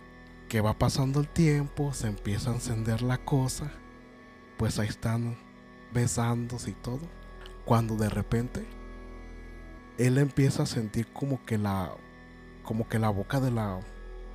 [0.48, 3.70] que va pasando el tiempo, se empieza a encender la cosa.
[4.56, 5.36] Pues ahí están
[5.92, 7.00] besándose y todo.
[7.64, 8.64] Cuando de repente
[9.98, 11.90] él empieza a sentir como que la
[12.62, 13.78] como que la boca de la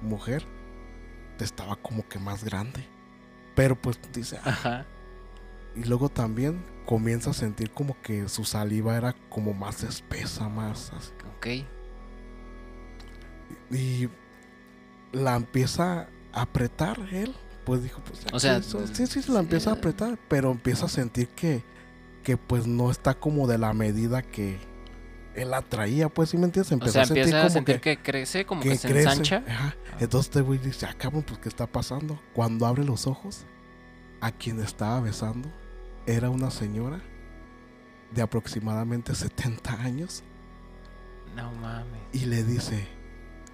[0.02, 0.46] mujer
[1.40, 2.86] estaba como que más grande.
[3.56, 4.50] Pero pues dice, "Ah".
[4.50, 4.86] Ajá.
[5.76, 10.92] Y luego también comienza a sentir como que su saliva era como más espesa, más
[10.94, 11.12] así.
[11.38, 11.48] Ok.
[13.74, 14.10] y
[15.14, 17.34] la empieza a apretar él.
[17.66, 19.78] Pues dijo, pues O sea, eso- sí, sí, se la sí, empieza a eh.
[19.78, 21.64] apretar, pero empieza a sentir que,
[22.24, 24.58] que pues no está como de la medida que
[25.36, 27.54] él la traía, pues sí me entiendes, O empezó sea, a sentir empieza a como
[27.54, 29.10] sentir que, que, crece, como que que, se crece.
[29.10, 29.44] ensancha.
[29.48, 29.76] Ajá.
[30.00, 32.20] Entonces este güey dice, ah, cabrón, pues ¿qué está pasando?
[32.34, 33.46] Cuando abre los ojos,
[34.20, 35.50] a quien estaba besando
[36.06, 37.02] era una señora
[38.14, 40.24] de aproximadamente 70 años
[41.36, 42.02] No mames.
[42.12, 42.88] y le dice,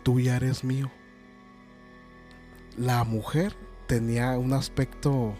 [0.03, 0.89] tú ya eres mío.
[2.77, 3.55] La mujer
[3.88, 5.36] tenía un aspecto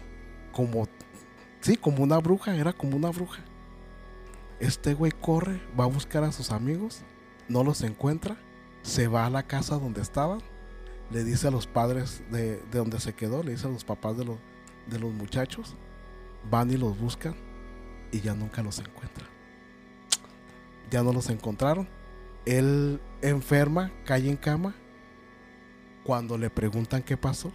[0.52, 0.86] como,
[1.60, 3.42] sí, como una bruja, era como una bruja.
[4.60, 7.02] Este güey corre, va a buscar a sus amigos,
[7.48, 8.36] no los encuentra,
[8.82, 10.40] se va a la casa donde estaban,
[11.10, 14.16] le dice a los padres de, de donde se quedó, le dice a los papás
[14.16, 14.36] de los,
[14.88, 15.76] de los muchachos,
[16.50, 17.34] van y los buscan
[18.12, 19.28] y ya nunca los encuentran.
[20.90, 21.88] Ya no los encontraron.
[22.46, 24.74] Él enferma, cae en cama.
[26.04, 27.52] Cuando le preguntan qué pasó,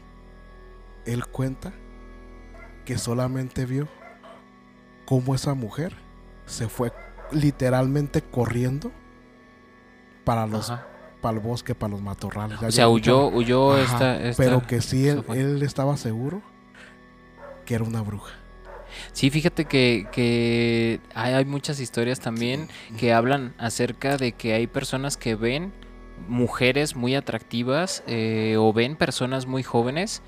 [1.05, 1.73] él cuenta
[2.85, 3.87] que solamente vio
[5.05, 5.95] cómo esa mujer
[6.45, 6.91] se fue
[7.31, 8.91] literalmente corriendo
[10.23, 10.85] para los Ajá.
[11.21, 12.61] para el bosque, para los matorrales.
[12.61, 16.41] O sea, huyó, huyó esta, esta- Pero que sí, él, él estaba seguro
[17.65, 18.33] que era una bruja.
[19.11, 24.67] Sí, fíjate que, que hay, hay muchas historias también que hablan acerca de que hay
[24.67, 25.71] personas que ven
[26.27, 30.21] mujeres muy atractivas eh, o ven personas muy jóvenes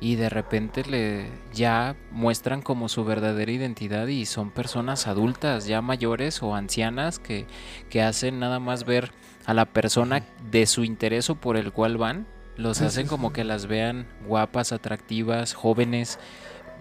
[0.00, 5.82] y de repente le ya muestran como su verdadera identidad y son personas adultas ya
[5.82, 7.46] mayores o ancianas que,
[7.90, 9.12] que hacen nada más ver
[9.44, 12.26] a la persona de su interés o por el cual van.
[12.56, 16.18] Los hacen como que las vean guapas atractivas jóvenes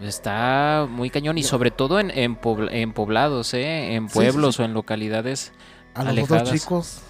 [0.02, 3.96] Está muy cañón y sobre todo en, en, pobl- en poblados, ¿eh?
[3.96, 4.62] en Sí, sí, pueblos sí.
[4.62, 5.52] o en localidades
[5.94, 6.42] A los Alejadas.
[6.44, 7.02] otros chicos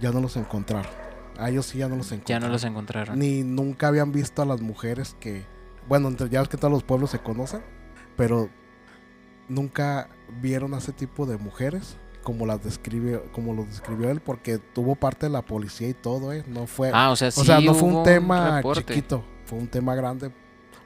[0.00, 0.90] ya no los encontraron.
[1.38, 2.46] A ellos sí ya no los ya encontraron.
[2.46, 3.18] no los encontraron.
[3.18, 5.44] Ni nunca habían visto a las mujeres que,
[5.88, 7.62] bueno, entre, ya ves que todos los pueblos se conocen,
[8.16, 8.48] pero
[9.48, 10.08] nunca
[10.40, 14.96] vieron a ese tipo de mujeres como las describe, como los describió él, porque tuvo
[14.96, 16.42] parte de la policía y todo, ¿eh?
[16.48, 19.68] No fue, Ah, o sea, sí o sea, no fue un tema chiquito, fue un
[19.68, 20.32] tema grande,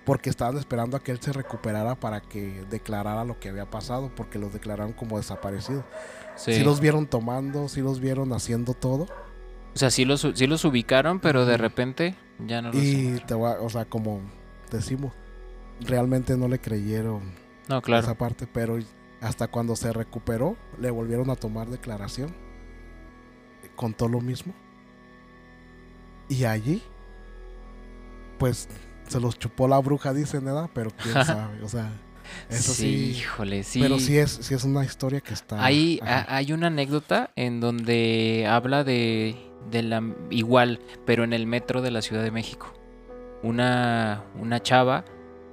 [0.05, 4.11] porque estaban esperando a que él se recuperara para que declarara lo que había pasado,
[4.17, 5.85] porque los declararon como desaparecidos.
[6.37, 6.55] Sí.
[6.55, 6.65] Sí.
[6.65, 9.05] los vieron tomando, sí los vieron haciendo todo.
[9.75, 13.35] O sea, sí los, sí los ubicaron, pero de repente ya no los Y te
[13.35, 14.21] voy a- o sea, como
[14.71, 15.13] decimos,
[15.81, 17.21] realmente no le creyeron
[17.69, 18.03] No, claro.
[18.03, 18.79] esa parte, pero
[19.21, 22.35] hasta cuando se recuperó, le volvieron a tomar declaración.
[23.77, 24.55] Contó lo mismo.
[26.29, 26.83] Y allí,
[28.39, 28.69] pues,
[29.11, 30.71] se los chupó la bruja, dicen, ¿verdad?
[30.73, 31.91] Pero quién sabe, o sea,
[32.49, 33.17] eso sí.
[33.19, 33.81] Híjole, sí.
[33.81, 35.63] Pero sí es, sí es una historia que está...
[35.65, 39.37] Hay, a- hay una anécdota en donde habla de,
[39.71, 42.73] de la igual, pero en el metro de la Ciudad de México.
[43.43, 45.05] Una, una chava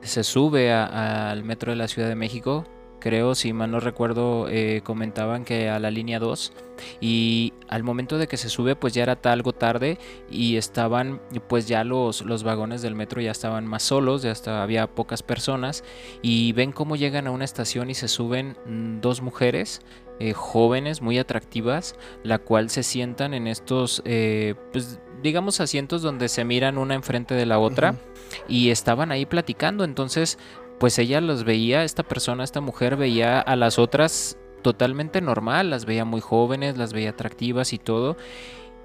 [0.01, 2.65] se sube al metro de la Ciudad de México,
[3.07, 6.51] creo, si mal no recuerdo, eh, comentaban que a la línea 2
[6.99, 9.97] y al momento de que se sube pues ya era algo tarde
[10.29, 14.61] y estaban pues ya los, los vagones del metro ya estaban más solos, ya hasta
[14.61, 15.85] había pocas personas
[16.21, 19.79] y ven cómo llegan a una estación y se suben mm, dos mujeres
[20.19, 26.27] eh, jóvenes, muy atractivas, la cual se sientan en estos, eh, pues digamos, asientos donde
[26.27, 27.95] se miran una enfrente de la otra
[28.49, 29.83] y estaban ahí platicando.
[29.83, 30.39] Entonces,
[30.79, 35.85] pues ella los veía, esta persona, esta mujer veía a las otras totalmente normal, las
[35.85, 38.17] veía muy jóvenes, las veía atractivas y todo.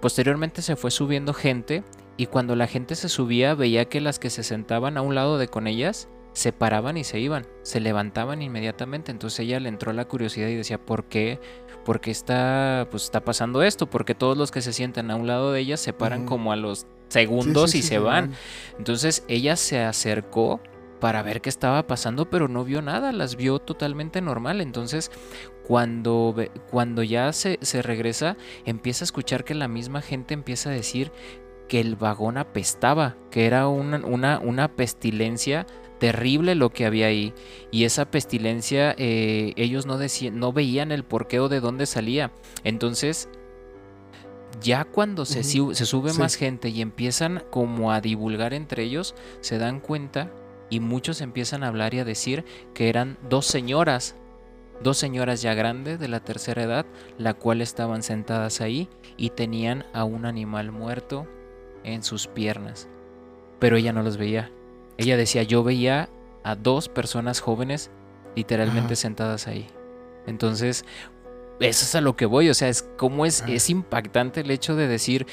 [0.00, 1.84] Posteriormente se fue subiendo gente
[2.16, 5.38] y cuando la gente se subía veía que las que se sentaban a un lado
[5.38, 9.10] de con ellas se paraban y se iban, se levantaban inmediatamente.
[9.10, 11.40] Entonces ella le entró la curiosidad y decía, ¿por qué?
[11.84, 13.86] ¿Por qué está, pues, está pasando esto?
[13.86, 16.56] Porque todos los que se sientan a un lado de ella se paran como a
[16.56, 18.32] los segundos y se van.
[18.78, 20.60] Entonces ella se acercó
[21.02, 24.60] para ver qué estaba pasando, pero no vio nada, las vio totalmente normal.
[24.60, 25.10] Entonces,
[25.66, 26.32] cuando,
[26.70, 28.36] cuando ya se, se regresa,
[28.66, 31.10] empieza a escuchar que la misma gente empieza a decir
[31.68, 35.66] que el vagón apestaba, que era una, una, una pestilencia
[35.98, 37.34] terrible lo que había ahí.
[37.72, 42.30] Y esa pestilencia eh, ellos no, decían, no veían el porqué o de dónde salía.
[42.62, 43.28] Entonces,
[44.62, 49.58] ya cuando se, se sube más gente y empiezan como a divulgar entre ellos, se
[49.58, 50.30] dan cuenta
[50.72, 54.16] y muchos empiezan a hablar y a decir que eran dos señoras,
[54.82, 56.86] dos señoras ya grandes de la tercera edad,
[57.18, 61.28] la cual estaban sentadas ahí y tenían a un animal muerto
[61.84, 62.88] en sus piernas.
[63.58, 64.50] Pero ella no los veía.
[64.96, 66.08] Ella decía, yo veía
[66.42, 67.90] a dos personas jóvenes
[68.34, 69.66] literalmente sentadas ahí.
[70.26, 70.86] Entonces,
[71.60, 74.74] eso es a lo que voy, o sea, es como es, es impactante el hecho
[74.74, 75.26] de decir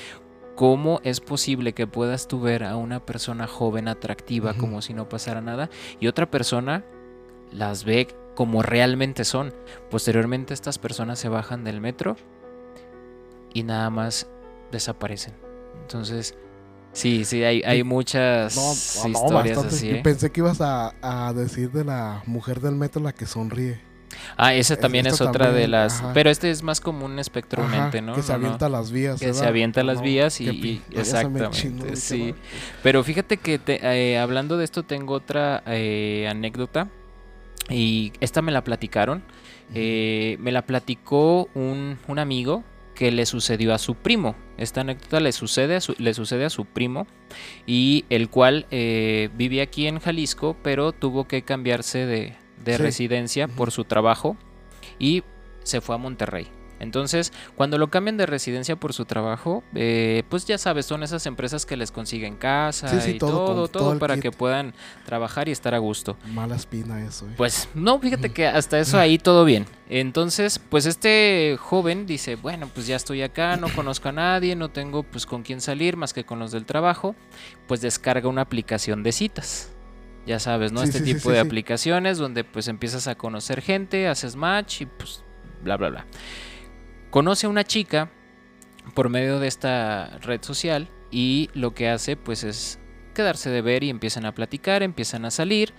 [0.60, 5.08] cómo es posible que puedas tú ver a una persona joven atractiva como si no
[5.08, 5.70] pasara nada
[6.02, 6.84] y otra persona
[7.50, 9.54] las ve como realmente son.
[9.90, 12.18] Posteriormente estas personas se bajan del metro
[13.54, 14.28] y nada más
[14.70, 15.34] desaparecen.
[15.84, 16.36] Entonces,
[16.92, 18.58] Sí, sí, hay, hay muchas
[19.06, 19.92] historias así.
[19.92, 20.02] ¿eh?
[20.04, 23.80] Pensé que ibas a, decir de la mujer del metro la que sonríe.
[24.38, 26.04] Ah, esa también es, otra de las.
[26.14, 28.14] Pero este es más como un espectro mente, ¿no?
[28.14, 29.20] Que se avienta las vías.
[29.20, 30.82] Que se avienta las vías y.
[30.92, 31.96] exactamente.
[31.96, 32.34] Sí.
[32.84, 36.90] Pero fíjate que eh, hablando de esto, tengo otra eh, anécdota.
[37.70, 39.24] Y esta me la platicaron.
[39.74, 42.64] me la platicó un, un amigo
[43.00, 44.36] que le sucedió a su primo.
[44.58, 47.08] Esta anécdota le sucede a su, le sucede a su primo
[47.66, 52.36] y el cual eh, vive aquí en Jalisco, pero tuvo que cambiarse de,
[52.78, 54.38] residencia por su trabajo
[54.98, 55.24] y
[55.64, 56.50] se fue a Monterrey.
[56.80, 61.26] Entonces, cuando lo cambian de residencia por su trabajo, eh, pues ya sabes, son esas
[61.26, 64.74] empresas que les consiguen casa y todo, todo, para que puedan
[65.06, 66.18] trabajar y estar a gusto.
[66.28, 67.26] Mala espina eso.
[67.28, 67.34] Eh.
[67.36, 69.66] Pues no, fíjate que hasta eso ahí todo bien.
[69.90, 74.70] Entonces, pues este joven dice, bueno, pues ya estoy acá, no conozco a nadie, no
[74.70, 77.16] tengo pues con quién salir más que con los del trabajo,
[77.68, 79.72] pues descarga una aplicación de citas.
[80.26, 80.84] Ya sabes, ¿no?
[80.84, 85.24] este tipo de aplicaciones donde pues empiezas a conocer gente, haces match y pues
[85.64, 86.06] bla, bla, bla
[87.10, 88.10] conoce a una chica
[88.94, 92.80] por medio de esta red social y lo que hace pues es
[93.14, 95.74] quedarse de ver y empiezan a platicar, empiezan a salir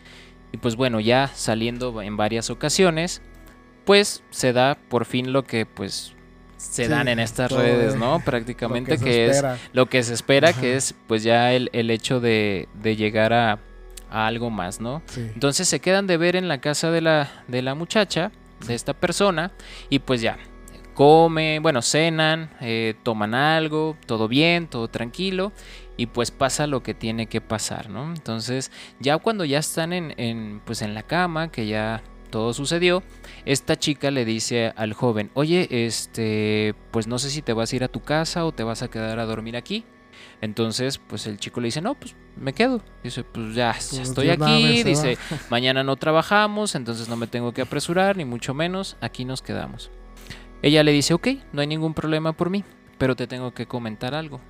[0.53, 3.22] y pues bueno, ya saliendo en varias ocasiones,
[3.85, 6.14] pues se da por fin lo que pues
[6.57, 8.20] se dan en estas redes, ¿no?
[8.24, 13.33] Prácticamente que, es lo que se espera, que es pues ya el, hecho de, llegar
[13.33, 13.61] a,
[14.11, 15.03] algo más, ¿no?
[15.16, 18.33] Entonces se quedan de ver en la casa de la, de la muchacha,
[18.66, 19.53] de esta persona,
[19.88, 20.38] y pues ya,
[20.94, 25.53] come, bueno, cenan, eh, toman algo, todo bien, todo tranquilo
[25.96, 28.05] y pues pasa lo que tiene que pasar, ¿no?
[28.11, 28.70] Entonces
[29.01, 33.03] ya cuando ya están en, pues en la cama, que ya todo sucedió,
[33.44, 37.77] esta chica le dice al joven, oye, este, pues no sé si te vas a
[37.77, 39.85] ir a tu casa o te vas a quedar a dormir aquí.
[40.40, 42.83] Entonces, pues el chico le dice, no, pues me quedo.
[43.02, 44.83] Dice, pues ya, ya pues, estoy aquí.
[44.83, 45.18] Dice,
[45.50, 49.90] mañana no trabajamos, entonces no me tengo que apresurar, ni mucho menos, aquí nos quedamos.
[50.62, 52.64] Ella le dice, ok, no hay ningún problema por mí,
[52.98, 54.40] pero te tengo que comentar algo.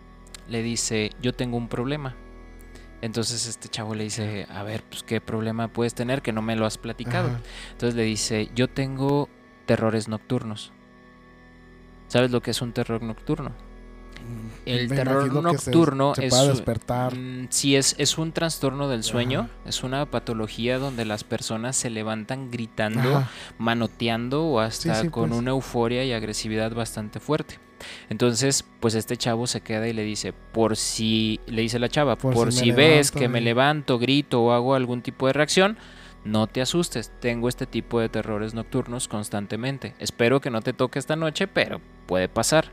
[0.49, 2.17] Le dice, yo tengo un problema.
[3.03, 6.57] Entonces este chavo le dice, a ver, pues qué problema puedes tener que no me
[6.57, 7.31] lo has platicado.
[7.73, 9.29] Entonces le dice, yo tengo
[9.67, 10.73] terrores nocturnos.
[12.09, 13.55] ¿Sabes lo que es un terror nocturno?
[14.67, 17.17] El terror nocturno es, despertar.
[17.17, 21.91] Mm, sí, es, es un trastorno del sueño, es una patología donde las personas se
[21.91, 23.27] levantan gritando,
[23.59, 25.41] manoteando o hasta con pues.
[25.41, 27.59] una euforia y agresividad bastante fuerte.
[28.09, 32.17] Entonces, pues este chavo se queda y le dice, por si, le dice la chava,
[32.17, 35.79] por, si, ves que me levanto, grito o hago algún tipo de reacción,
[36.25, 39.95] no te asustes, tengo este tipo de terrores nocturnos constantemente.
[39.99, 42.67] Espero que no te toque esta noche, pero puede pasar.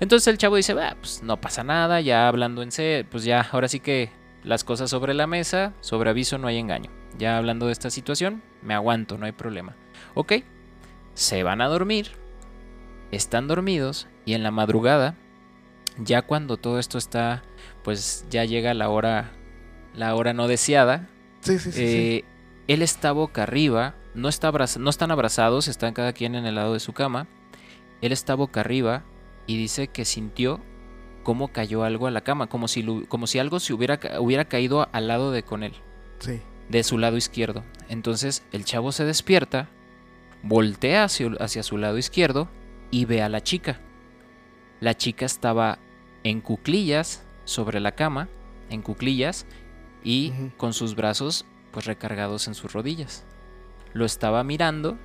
[0.00, 3.40] Entonces el chavo dice, "Bah, pues no pasa nada, ya hablando en serio, pues ya,
[3.52, 4.10] ahora sí que
[4.44, 6.90] las cosas sobre la mesa, sobre aviso no hay engaño.
[7.18, 9.74] Ya hablando de esta situación, me aguanto, no hay problema.
[10.14, 10.32] Ok,
[11.14, 12.12] se van a dormir,
[13.10, 15.14] están dormidos y en la madrugada,
[15.98, 17.42] ya cuando todo esto está,
[17.84, 19.30] pues ya llega la hora,
[19.94, 21.08] la hora no deseada,
[21.40, 21.88] Sí, sí, sí.
[21.88, 22.24] sí.
[22.68, 26.54] Él está boca arriba, no, está abraza- no están abrazados, están cada quien en el
[26.54, 27.26] lado de su cama.
[28.00, 29.04] Él está boca arriba
[29.46, 30.60] y dice que sintió
[31.22, 34.88] cómo cayó algo a la cama, como si, como si algo se hubiera, hubiera caído
[34.92, 35.72] al lado de con él,
[36.18, 36.40] Sí.
[36.68, 37.64] de su lado izquierdo.
[37.88, 39.68] Entonces el chavo se despierta,
[40.42, 42.48] voltea hacia, hacia su lado izquierdo
[42.90, 43.80] y ve a la chica.
[44.80, 45.78] La chica estaba
[46.24, 48.28] en cuclillas sobre la cama,
[48.70, 49.46] en cuclillas,
[50.04, 53.24] y con sus brazos pues recargados en sus rodillas.
[53.92, 54.98] Lo estaba mirando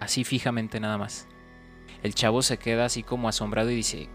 [0.00, 1.28] así fijamente nada más.
[2.02, 4.08] El chavo se queda así como asombrado y dice,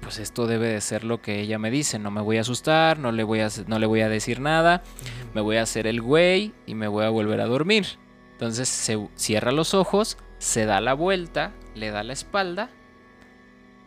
[0.00, 2.98] pues esto debe de ser lo que ella me dice, no me voy a asustar,
[2.98, 4.82] no le voy a, no le voy a decir nada,
[5.34, 7.86] me voy a hacer el güey y me voy a volver a dormir.
[8.32, 12.70] Entonces se cierra los ojos, se da la vuelta, le da la espalda.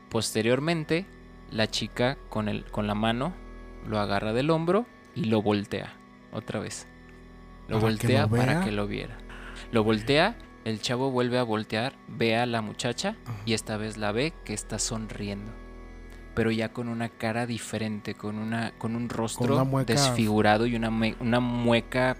[0.09, 1.05] Posteriormente,
[1.51, 3.33] la chica con, el, con la mano
[3.85, 4.85] lo agarra del hombro
[5.15, 5.93] y lo voltea
[6.31, 6.87] otra vez.
[7.67, 9.17] Lo que voltea lo para que lo viera.
[9.71, 14.11] Lo voltea, el chavo vuelve a voltear, ve a la muchacha y esta vez la
[14.11, 15.51] ve que está sonriendo.
[16.35, 20.89] Pero ya con una cara diferente, con, una, con un rostro mueca- desfigurado y una,
[21.19, 22.15] una mueca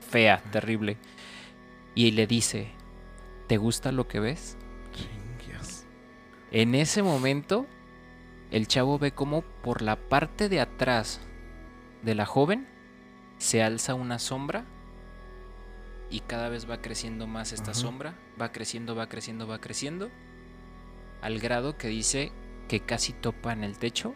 [0.00, 0.96] fea, terrible.
[1.94, 2.72] Y le dice,
[3.48, 4.56] ¿te gusta lo que ves?
[4.92, 5.86] Chingues.
[6.50, 7.66] En ese momento,
[8.50, 11.20] el chavo ve como por la parte de atrás
[12.02, 12.66] de la joven
[13.40, 14.66] se alza una sombra
[16.10, 20.10] y cada vez va creciendo más esta sombra, va creciendo, va creciendo, va creciendo,
[21.22, 22.32] al grado que dice
[22.68, 24.14] que casi topa en el techo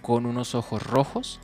[0.00, 1.40] con unos ojos rojos.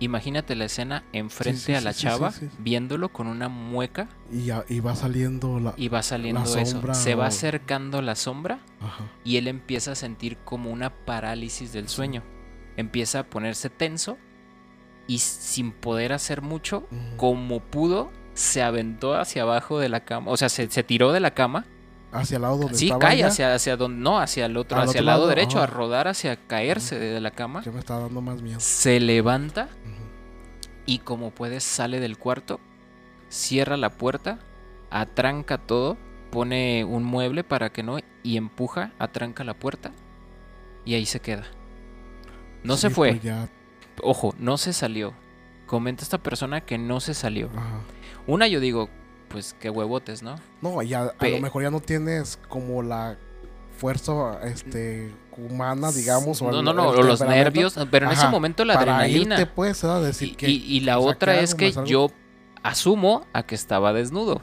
[0.00, 4.96] Imagínate la escena enfrente sí, a la sí, chava, viéndolo con una mueca Y, va
[4.96, 5.74] saliendo la.
[5.76, 6.64] y va saliendo eso.
[6.64, 9.04] sombra Se va acercando la sombra Ajá.
[9.22, 12.22] y él empieza a sentir como una parálisis del sueño.
[12.76, 14.16] Empieza a ponerse tenso
[15.06, 17.16] y sin poder hacer mucho, Mm.
[17.16, 20.30] como pudo, se aventó hacia abajo de la cama.
[20.30, 21.66] O sea, se, se tiró de la cama.
[22.12, 23.98] Hacia el lado donde Sí, estaba cae hacia, hacia donde.
[24.02, 25.64] No, hacia el otro, Al hacia otro el lado, lado, derecho, ajá.
[25.64, 27.62] a rodar hacia caerse de la cama.
[27.64, 28.60] Ya me está dando más miedo.
[28.60, 29.68] Se levanta
[30.84, 32.60] y como puede sale del cuarto,
[33.28, 34.40] cierra la puerta,
[34.90, 35.96] atranca todo,
[36.30, 39.92] pone un mueble para que no y empuja, atranca la puerta
[40.84, 41.44] y ahí se queda.
[42.62, 43.48] No se fue, pues ya.
[44.02, 45.12] Ojo, no se salió.
[45.66, 47.48] Comenta esta persona que no se salió.
[47.56, 47.80] Ajá.
[48.26, 48.88] Una yo digo,
[49.28, 50.36] pues qué huevotes, ¿no?
[50.60, 53.16] No, ya a Pe- lo mejor ya no tienes como la
[53.78, 56.40] fuerza este humana, digamos.
[56.42, 59.40] o no, el- no, no, o los nervios, pero en ese momento la para adrenalina.
[59.40, 61.66] irte, pues, a decir Y, que y- y la o sea, otra que es que
[61.68, 61.84] algo.
[61.84, 62.10] yo
[62.62, 64.42] asumo a que estaba desnudo.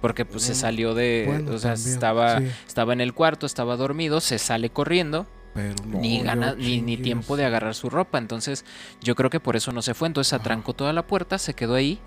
[0.00, 1.24] Porque pues se Mm, salió de...
[1.26, 5.26] bueno, o sea, también, estaba, sí, estaba en el cuarto, estaba dormido, se sale corriendo,
[5.54, 8.18] pero no, ni, yo gana, ni, ni tiempo de agarrar su ropa.
[8.18, 8.64] Entonces
[9.00, 10.08] yo creo que por eso no se fue.
[10.08, 12.00] Entonces atrancó toda la puerta, se quedó ahí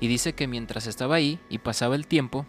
[0.00, 2.46] y dice que mientras estaba ahí y pasaba el tiempo,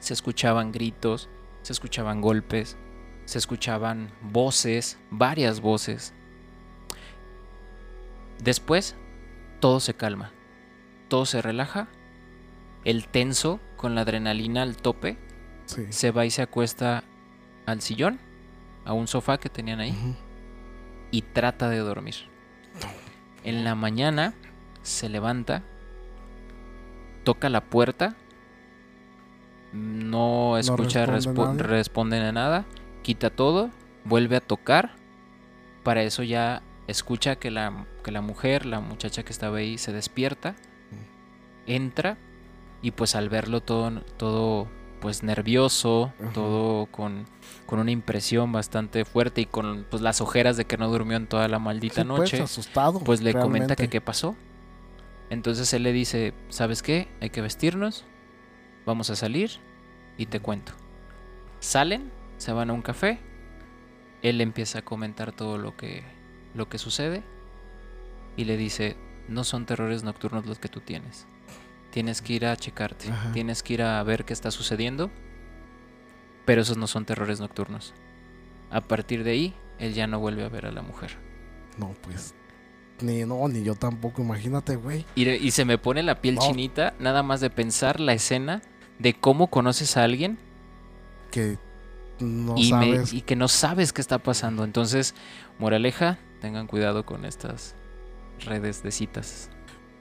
[0.00, 1.28] se escuchaban gritos,
[1.62, 2.76] se escuchaban golpes,
[3.24, 6.12] se escuchaban voces, varias voces.
[8.42, 8.96] Después,
[9.60, 10.32] todo se calma,
[11.08, 11.88] todo se relaja,
[12.84, 15.18] el tenso con la adrenalina al tope
[15.66, 15.86] Sí.
[15.90, 17.04] se va y se acuesta
[17.66, 18.18] al sillón,
[18.90, 19.94] a un sofá que tenían ahí,
[21.12, 22.16] y trata de dormir.
[23.44, 24.34] En la mañana
[24.82, 25.62] se levanta,
[27.22, 28.16] toca la puerta,
[29.72, 32.64] no escucha, responde a nada,
[33.02, 33.70] quita todo,
[34.04, 34.96] vuelve a tocar.
[35.84, 39.92] Para eso ya escucha que la, que la mujer, la muchacha que estaba ahí, se
[39.92, 40.56] despierta,
[41.66, 42.18] entra
[42.82, 44.66] y pues al verlo todo, todo
[45.00, 46.32] pues nervioso, Ajá.
[46.32, 47.24] todo con,
[47.66, 51.26] con una impresión bastante fuerte y con pues las ojeras de que no durmió en
[51.26, 53.00] toda la maldita Sí, pues, noche, asustado.
[53.00, 54.36] pues le comenta que qué pasó.
[55.30, 57.08] Entonces él le dice, ¿sabes qué?
[57.20, 58.04] Hay que vestirnos,
[58.84, 59.50] vamos a salir
[60.18, 60.72] y te cuento.
[61.60, 63.18] Salen, se van a un café,
[64.22, 66.02] él empieza a comentar todo lo que,
[66.54, 67.22] lo que sucede
[68.36, 68.96] y le dice,
[69.28, 71.26] no son terrores nocturnos los que tú tienes.
[71.90, 73.32] Tienes que ir a checarte, Ajá.
[73.32, 75.10] tienes que ir a ver qué está sucediendo,
[76.44, 77.94] pero esos no son terrores nocturnos.
[78.70, 81.16] A partir de ahí, él ya no vuelve a ver a la mujer.
[81.78, 82.34] No, pues.
[83.00, 85.04] Ni no, ni yo tampoco, imagínate, güey.
[85.14, 86.42] Y, y se me pone la piel No.
[86.42, 88.62] chinita nada más de pensar la escena
[88.98, 90.38] de cómo conoces a alguien
[91.30, 91.58] Que
[92.20, 93.12] no y, me- sabes.
[93.14, 94.62] y que no sabes qué está pasando.
[94.64, 95.14] Entonces,
[95.58, 97.74] moraleja, tengan cuidado con estas
[98.44, 99.48] redes de citas.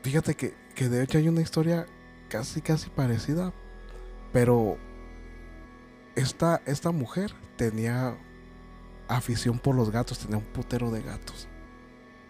[0.02, 1.86] Fíjate que, que de hecho hay una historia
[2.30, 3.54] casi, casi parecida.
[4.32, 4.78] Pero
[6.16, 8.16] esta, esta mujer tenía
[9.08, 11.48] afición por los gatos, tenía un putero de gatos.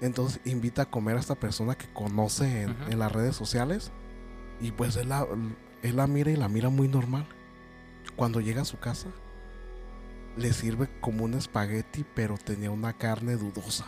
[0.01, 3.91] Entonces invita a comer a esta persona que conoce en, las redes sociales.
[4.61, 5.27] Y pues él la,
[5.83, 7.27] él la mira y la mira muy normal.
[8.15, 9.09] Cuando llega a su casa,
[10.37, 13.85] le sirve como un espagueti, pero tenía una carne dudosa.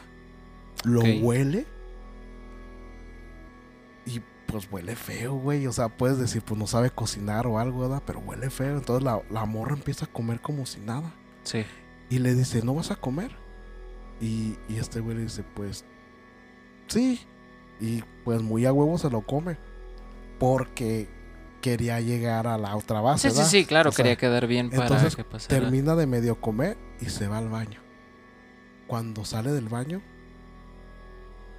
[0.84, 1.66] Lo huele.
[4.52, 5.66] Pues huele feo, güey.
[5.68, 8.04] O sea, puedes decir, pues no sabe cocinar o algo, ¿verdad?
[8.06, 8.78] Pero huele feo.
[8.78, 11.14] Entonces la, la morra empieza a comer como si nada.
[11.44, 11.66] Sí.
[12.10, 13.32] Y le dice, ¿no vas a comer?
[14.20, 15.86] Y, y este güey le dice, pues,
[16.88, 17.22] sí.
[17.80, 19.58] Y pues muy a huevo se lo come.
[20.40, 21.10] Porque
[21.62, 23.30] quería llegar a la otra base.
[23.30, 25.60] Sí, sí, sí, claro, O sea, quería quedar bien para entonces, que pasara.
[25.62, 27.80] Termina de medio comer y se va al baño.
[28.88, 30.02] Cuando sale del baño,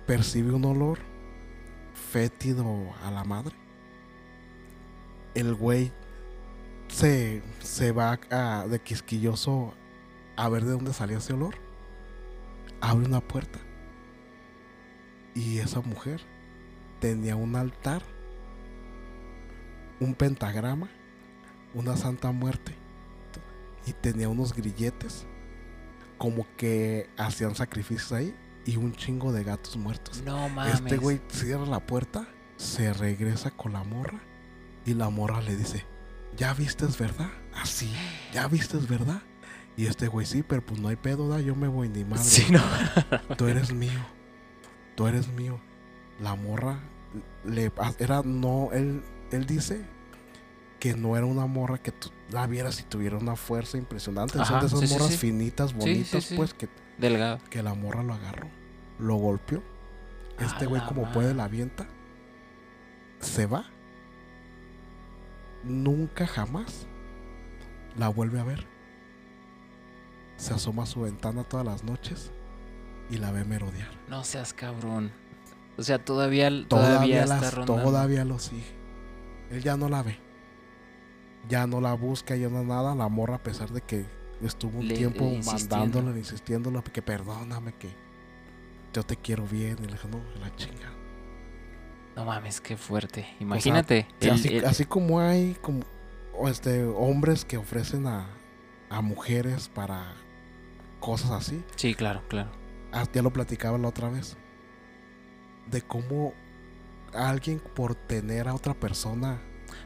[0.06, 0.98] percibe un olor
[2.10, 3.54] fétido a la madre.
[5.34, 5.92] El güey
[6.88, 9.74] se, se va a- de quisquilloso
[10.36, 11.54] a ver de dónde salía ese olor.
[12.80, 13.58] Abre una puerta.
[15.34, 16.20] Y esa mujer
[17.00, 18.02] tenía un altar,
[20.00, 20.88] un pentagrama,
[21.74, 22.74] una santa muerte
[23.86, 25.26] y tenía unos grilletes
[26.18, 28.34] como que hacían sacrificios ahí
[28.64, 30.22] y un chingo de gatos muertos.
[30.24, 30.74] No mames.
[30.74, 34.20] Este güey cierra la puerta, se regresa con la morra
[34.84, 35.84] y la morra le dice,
[36.36, 37.30] ¿ya vistes verdad?
[37.54, 37.92] Así,
[38.32, 39.22] ¿ya vistes verdad?
[39.76, 42.24] Y este güey, sí, pero pues no hay pedo, da, yo me voy ni madre.
[42.24, 42.60] Sí, no.
[43.36, 44.00] Tú eres mío.
[44.94, 45.58] Tú eres mío.
[46.20, 46.80] La morra
[47.44, 49.84] le era no él él dice
[50.78, 54.32] que no era una morra que tú la vieras y tuviera una fuerza impresionante.
[54.32, 55.16] Son Ajá, de esas sí, morras sí.
[55.16, 56.68] finitas, bonitas, pues que,
[57.02, 57.38] Delgado.
[57.50, 58.48] que la morra lo agarró,
[58.98, 59.62] lo golpeó.
[60.38, 61.86] Este güey como puede la avienta.
[63.20, 63.66] Se va.
[65.64, 66.86] Nunca jamás
[67.96, 68.66] la vuelve a ver.
[70.36, 72.32] Se asoma a su ventana todas las noches
[73.10, 73.90] y la ve merodear.
[74.08, 75.12] No seas cabrón.
[75.78, 77.82] O sea, todavía, todavía, Todavía, está las- rondando.
[77.82, 78.64] todavía lo sigue.
[79.50, 80.18] Él ya no la ve.
[81.48, 82.94] Ya no la busca, ya no nada.
[82.94, 84.06] La morra, a pesar de que
[84.46, 85.76] estuvo un Le- tiempo eh, insistiendo.
[85.76, 87.90] mandándole, insistiéndole, que perdóname, que
[88.92, 89.76] yo te quiero bien.
[89.82, 90.90] Y le dijo, no, la chinga.
[92.16, 93.26] No mames, qué fuerte.
[93.40, 94.06] Imagínate.
[94.20, 95.80] El- así, el- así como hay como,
[96.46, 98.26] este, hombres que ofrecen a,
[98.90, 100.14] a mujeres para
[101.00, 101.62] cosas así.
[101.76, 102.50] Sí, claro, claro.
[102.92, 104.36] Ah, ya lo platicaba la otra vez.
[105.70, 106.34] De cómo
[107.14, 109.40] alguien por tener a otra persona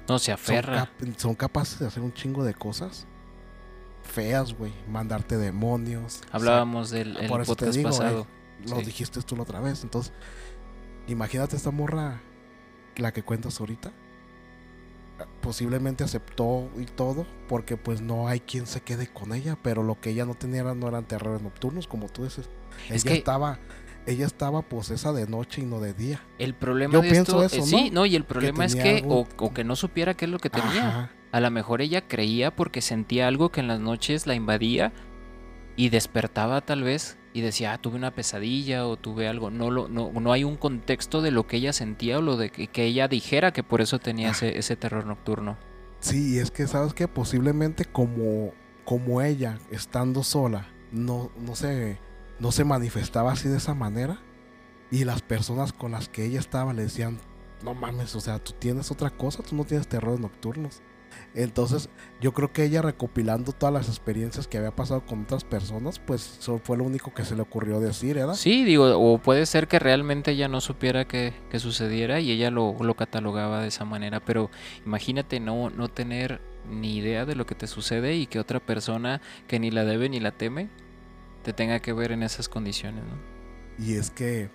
[0.08, 0.76] No, se son, aferra.
[0.98, 3.06] cap- son capaces de hacer un chingo de cosas
[4.06, 4.72] feas, güey.
[4.88, 6.20] Mandarte demonios.
[6.32, 8.20] Hablábamos del el por eso te podcast digo, pasado.
[8.64, 8.86] O sea, lo sí.
[8.86, 9.82] dijiste tú la otra vez.
[9.82, 10.12] Entonces,
[11.08, 12.20] imagínate esta morra,
[12.96, 13.92] la que cuentas ahorita.
[15.40, 19.98] Posiblemente aceptó y todo, porque pues no hay quien se quede con ella, pero lo
[19.98, 22.50] que ella no tenía no eran terrores nocturnos, como tú dices.
[22.90, 23.58] Es ella que- estaba,
[24.06, 26.20] ella estaba posesa de noche y no de día.
[26.38, 28.04] El problema Yo de pienso esto, eso, eh, sí, ¿no?
[28.04, 30.50] y el problema es que algo- o, o que no supiera qué es lo que
[30.50, 30.88] tenía.
[30.88, 31.10] Ajá.
[31.36, 34.94] A lo mejor ella creía porque sentía algo que en las noches la invadía
[35.76, 39.50] y despertaba tal vez y decía, ah, tuve una pesadilla o tuve algo.
[39.50, 42.48] No, lo, no, no hay un contexto de lo que ella sentía o lo de
[42.48, 45.58] que, que ella dijera que por eso tenía ese, ese terror nocturno.
[46.00, 48.54] Sí, es que sabes que posiblemente como,
[48.86, 51.98] como ella, estando sola, no, no se,
[52.40, 54.22] no se manifestaba así de esa manera.
[54.90, 57.18] Y las personas con las que ella estaba le decían,
[57.62, 60.80] no mames, o sea, tú tienes otra cosa, tú no tienes terrores nocturnos.
[61.34, 61.88] Entonces,
[62.20, 66.38] yo creo que ella recopilando todas las experiencias que había pasado con otras personas, pues
[66.40, 68.34] eso fue lo único que se le ocurrió decir, ¿verdad?
[68.34, 72.50] Sí, digo, o puede ser que realmente ella no supiera que, que sucediera y ella
[72.50, 74.50] lo, lo catalogaba de esa manera, pero
[74.84, 76.40] imagínate no, no tener
[76.70, 80.08] ni idea de lo que te sucede y que otra persona que ni la debe
[80.08, 80.68] ni la teme
[81.42, 83.36] te tenga que ver en esas condiciones, ¿no?
[83.78, 84.50] Y es que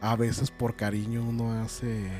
[0.00, 2.10] a veces por cariño uno hace...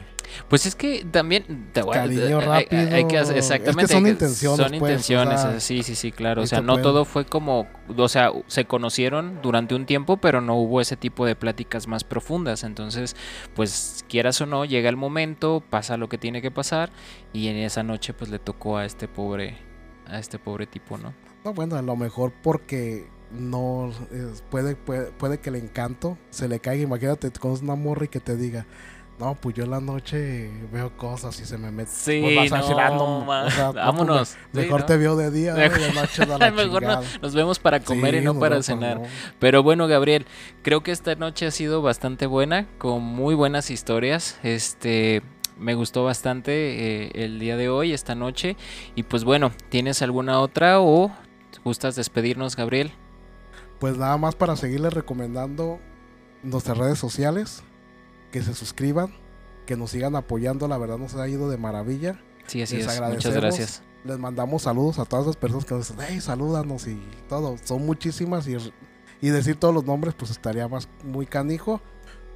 [0.49, 3.39] Pues es que también te voy a- Cariño hay- hay- hay que hacer- rápido.
[3.39, 6.43] Es que exactamente, son intenciones, son pues, o intenciones, sea, sí, sí, sí, claro.
[6.43, 10.57] O sea, no todo fue como, o sea, se conocieron durante un tiempo, pero no
[10.57, 12.65] hubo ese tipo de pláticas más profundas.
[12.65, 13.15] Entonces,
[13.55, 16.91] pues quieras o no, llega el momento, pasa lo que tiene que pasar
[17.33, 19.57] y en esa noche pues le tocó a este pobre,
[20.09, 21.15] a este pobre tipo, ¿no?
[21.45, 23.91] No, bueno, a lo mejor porque no
[24.51, 26.85] puede, puede, puede que el encanto se le caiga.
[26.85, 28.67] Imagínate, te conoces una morra y que te diga,
[29.19, 31.91] no, pues yo en la noche veo cosas y se me mete.
[31.91, 34.29] Sí, pues vas a decir, "Ah, no, ma- o sea, no, vámonos.
[34.29, 34.87] Sí, Mejor ¿no?
[34.87, 35.65] te veo de día, ¿no?
[35.65, 37.19] y de noche da la Mejor no- chingada".
[37.23, 39.01] nos vemos para comer y no para cenar.
[39.01, 39.07] no.
[39.39, 40.27] Pero bueno, Gabriel,
[40.63, 44.39] creo que esta noche ha sido bastante buena, con muy buenas historias.
[44.43, 45.23] Este,
[45.59, 48.57] me gustó bastante eh, el día de hoy, esta noche.
[48.97, 51.11] Y pues bueno, ¿tienes alguna otra o
[51.65, 52.93] gustas despedirnos, Gabriel?
[53.79, 55.79] Pues nada más para seguirles recomendando
[56.43, 57.63] nuestras redes sociales,
[58.33, 59.15] que se suscriban,
[59.67, 62.21] que nos sigan apoyando, la verdad nos ha ido de maravilla.
[62.47, 63.01] Sí, así Les es.
[63.01, 63.83] Muchas gracias.
[64.05, 67.57] Les mandamos saludos a todas las personas que nos dicen, hey, salúdanos y todo.
[67.65, 68.57] Son muchísimas y,
[69.21, 71.81] y decir todos los nombres pues estaría más muy canijo,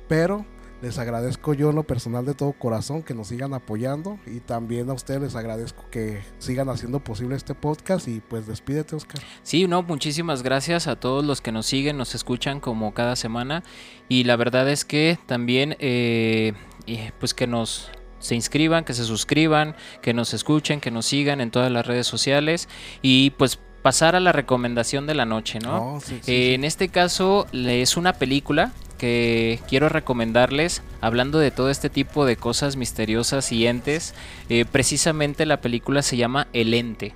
[0.08, 0.44] pero
[0.82, 4.88] les agradezco yo en lo personal de todo corazón que nos sigan apoyando y también
[4.90, 9.20] a ustedes les agradezco que sigan haciendo posible este podcast y pues despídete Oscar.
[9.42, 13.62] Sí, no, muchísimas gracias a todos los que nos siguen, nos escuchan como cada semana
[14.08, 16.54] y la verdad es que también eh,
[16.86, 21.40] y, pues que nos se inscriban, que se suscriban, que nos escuchen, que nos sigan
[21.40, 22.68] en todas las redes sociales
[23.00, 26.00] y pues pasar a la recomendación de la noche, ¿no?
[26.00, 26.54] Sí, sí, Eh, sí.
[26.54, 32.36] En este caso es una película que quiero recomendarles, hablando de todo este tipo de
[32.36, 34.14] cosas misteriosas y entes.
[34.50, 37.14] eh, precisamente la película se llama El Ente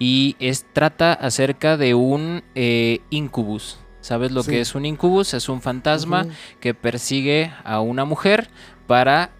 [0.00, 3.78] y es, trata acerca de un eh, incubus.
[4.00, 4.50] ¿Sabes lo Sí.
[4.52, 5.34] que es un incubus?
[5.34, 6.26] Es un fantasma
[6.58, 8.48] que persigue a una mujer
[8.86, 9.30] para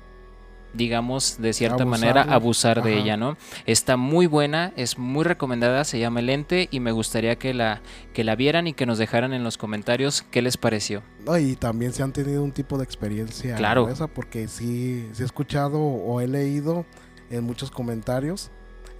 [0.74, 3.36] digamos de cierta manera abusar de ella, ¿no?
[3.66, 7.80] Está muy buena, es muy recomendada, se llama El Ente y me gustaría que la
[8.12, 11.02] que la vieran y que nos dejaran en los comentarios qué les pareció.
[11.24, 13.84] No, y también se han tenido un tipo de experiencia Claro.
[13.84, 16.84] gruesa, porque sí, sí he escuchado o he leído
[17.30, 18.50] en muchos comentarios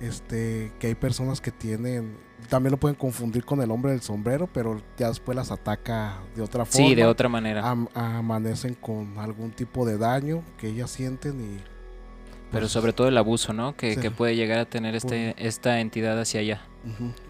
[0.00, 2.16] este que hay personas que tienen
[2.48, 6.42] también lo pueden confundir con el hombre del sombrero, pero ya después las ataca de
[6.42, 6.88] otra forma.
[6.88, 7.68] Sí, de otra manera.
[7.68, 11.58] Am- amanecen con algún tipo de daño que ellas sienten y
[12.50, 13.76] pero pues, sobre todo el abuso, ¿no?
[13.76, 14.00] Que, sí.
[14.00, 16.62] que puede llegar a tener este, esta entidad hacia allá.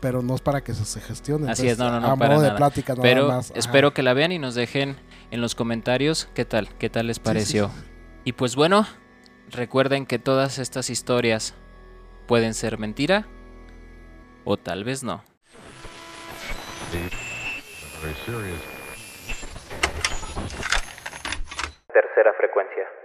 [0.01, 1.51] pero no es para que se, gestione.
[1.51, 2.57] Así es, no, no, no, a para modo de nada.
[2.59, 3.53] plática nada Pero más.
[3.55, 4.97] espero que la vean y nos dejen
[5.31, 7.69] en los comentarios qué tal, qué tal les pareció.
[7.69, 7.87] sí, sí.
[8.25, 8.87] Y pues bueno,
[9.51, 11.55] recuerden que todas estas historias
[12.31, 13.25] pueden ser mentira
[14.45, 15.25] o tal vez no.
[21.93, 23.00] Tercera frecuencia.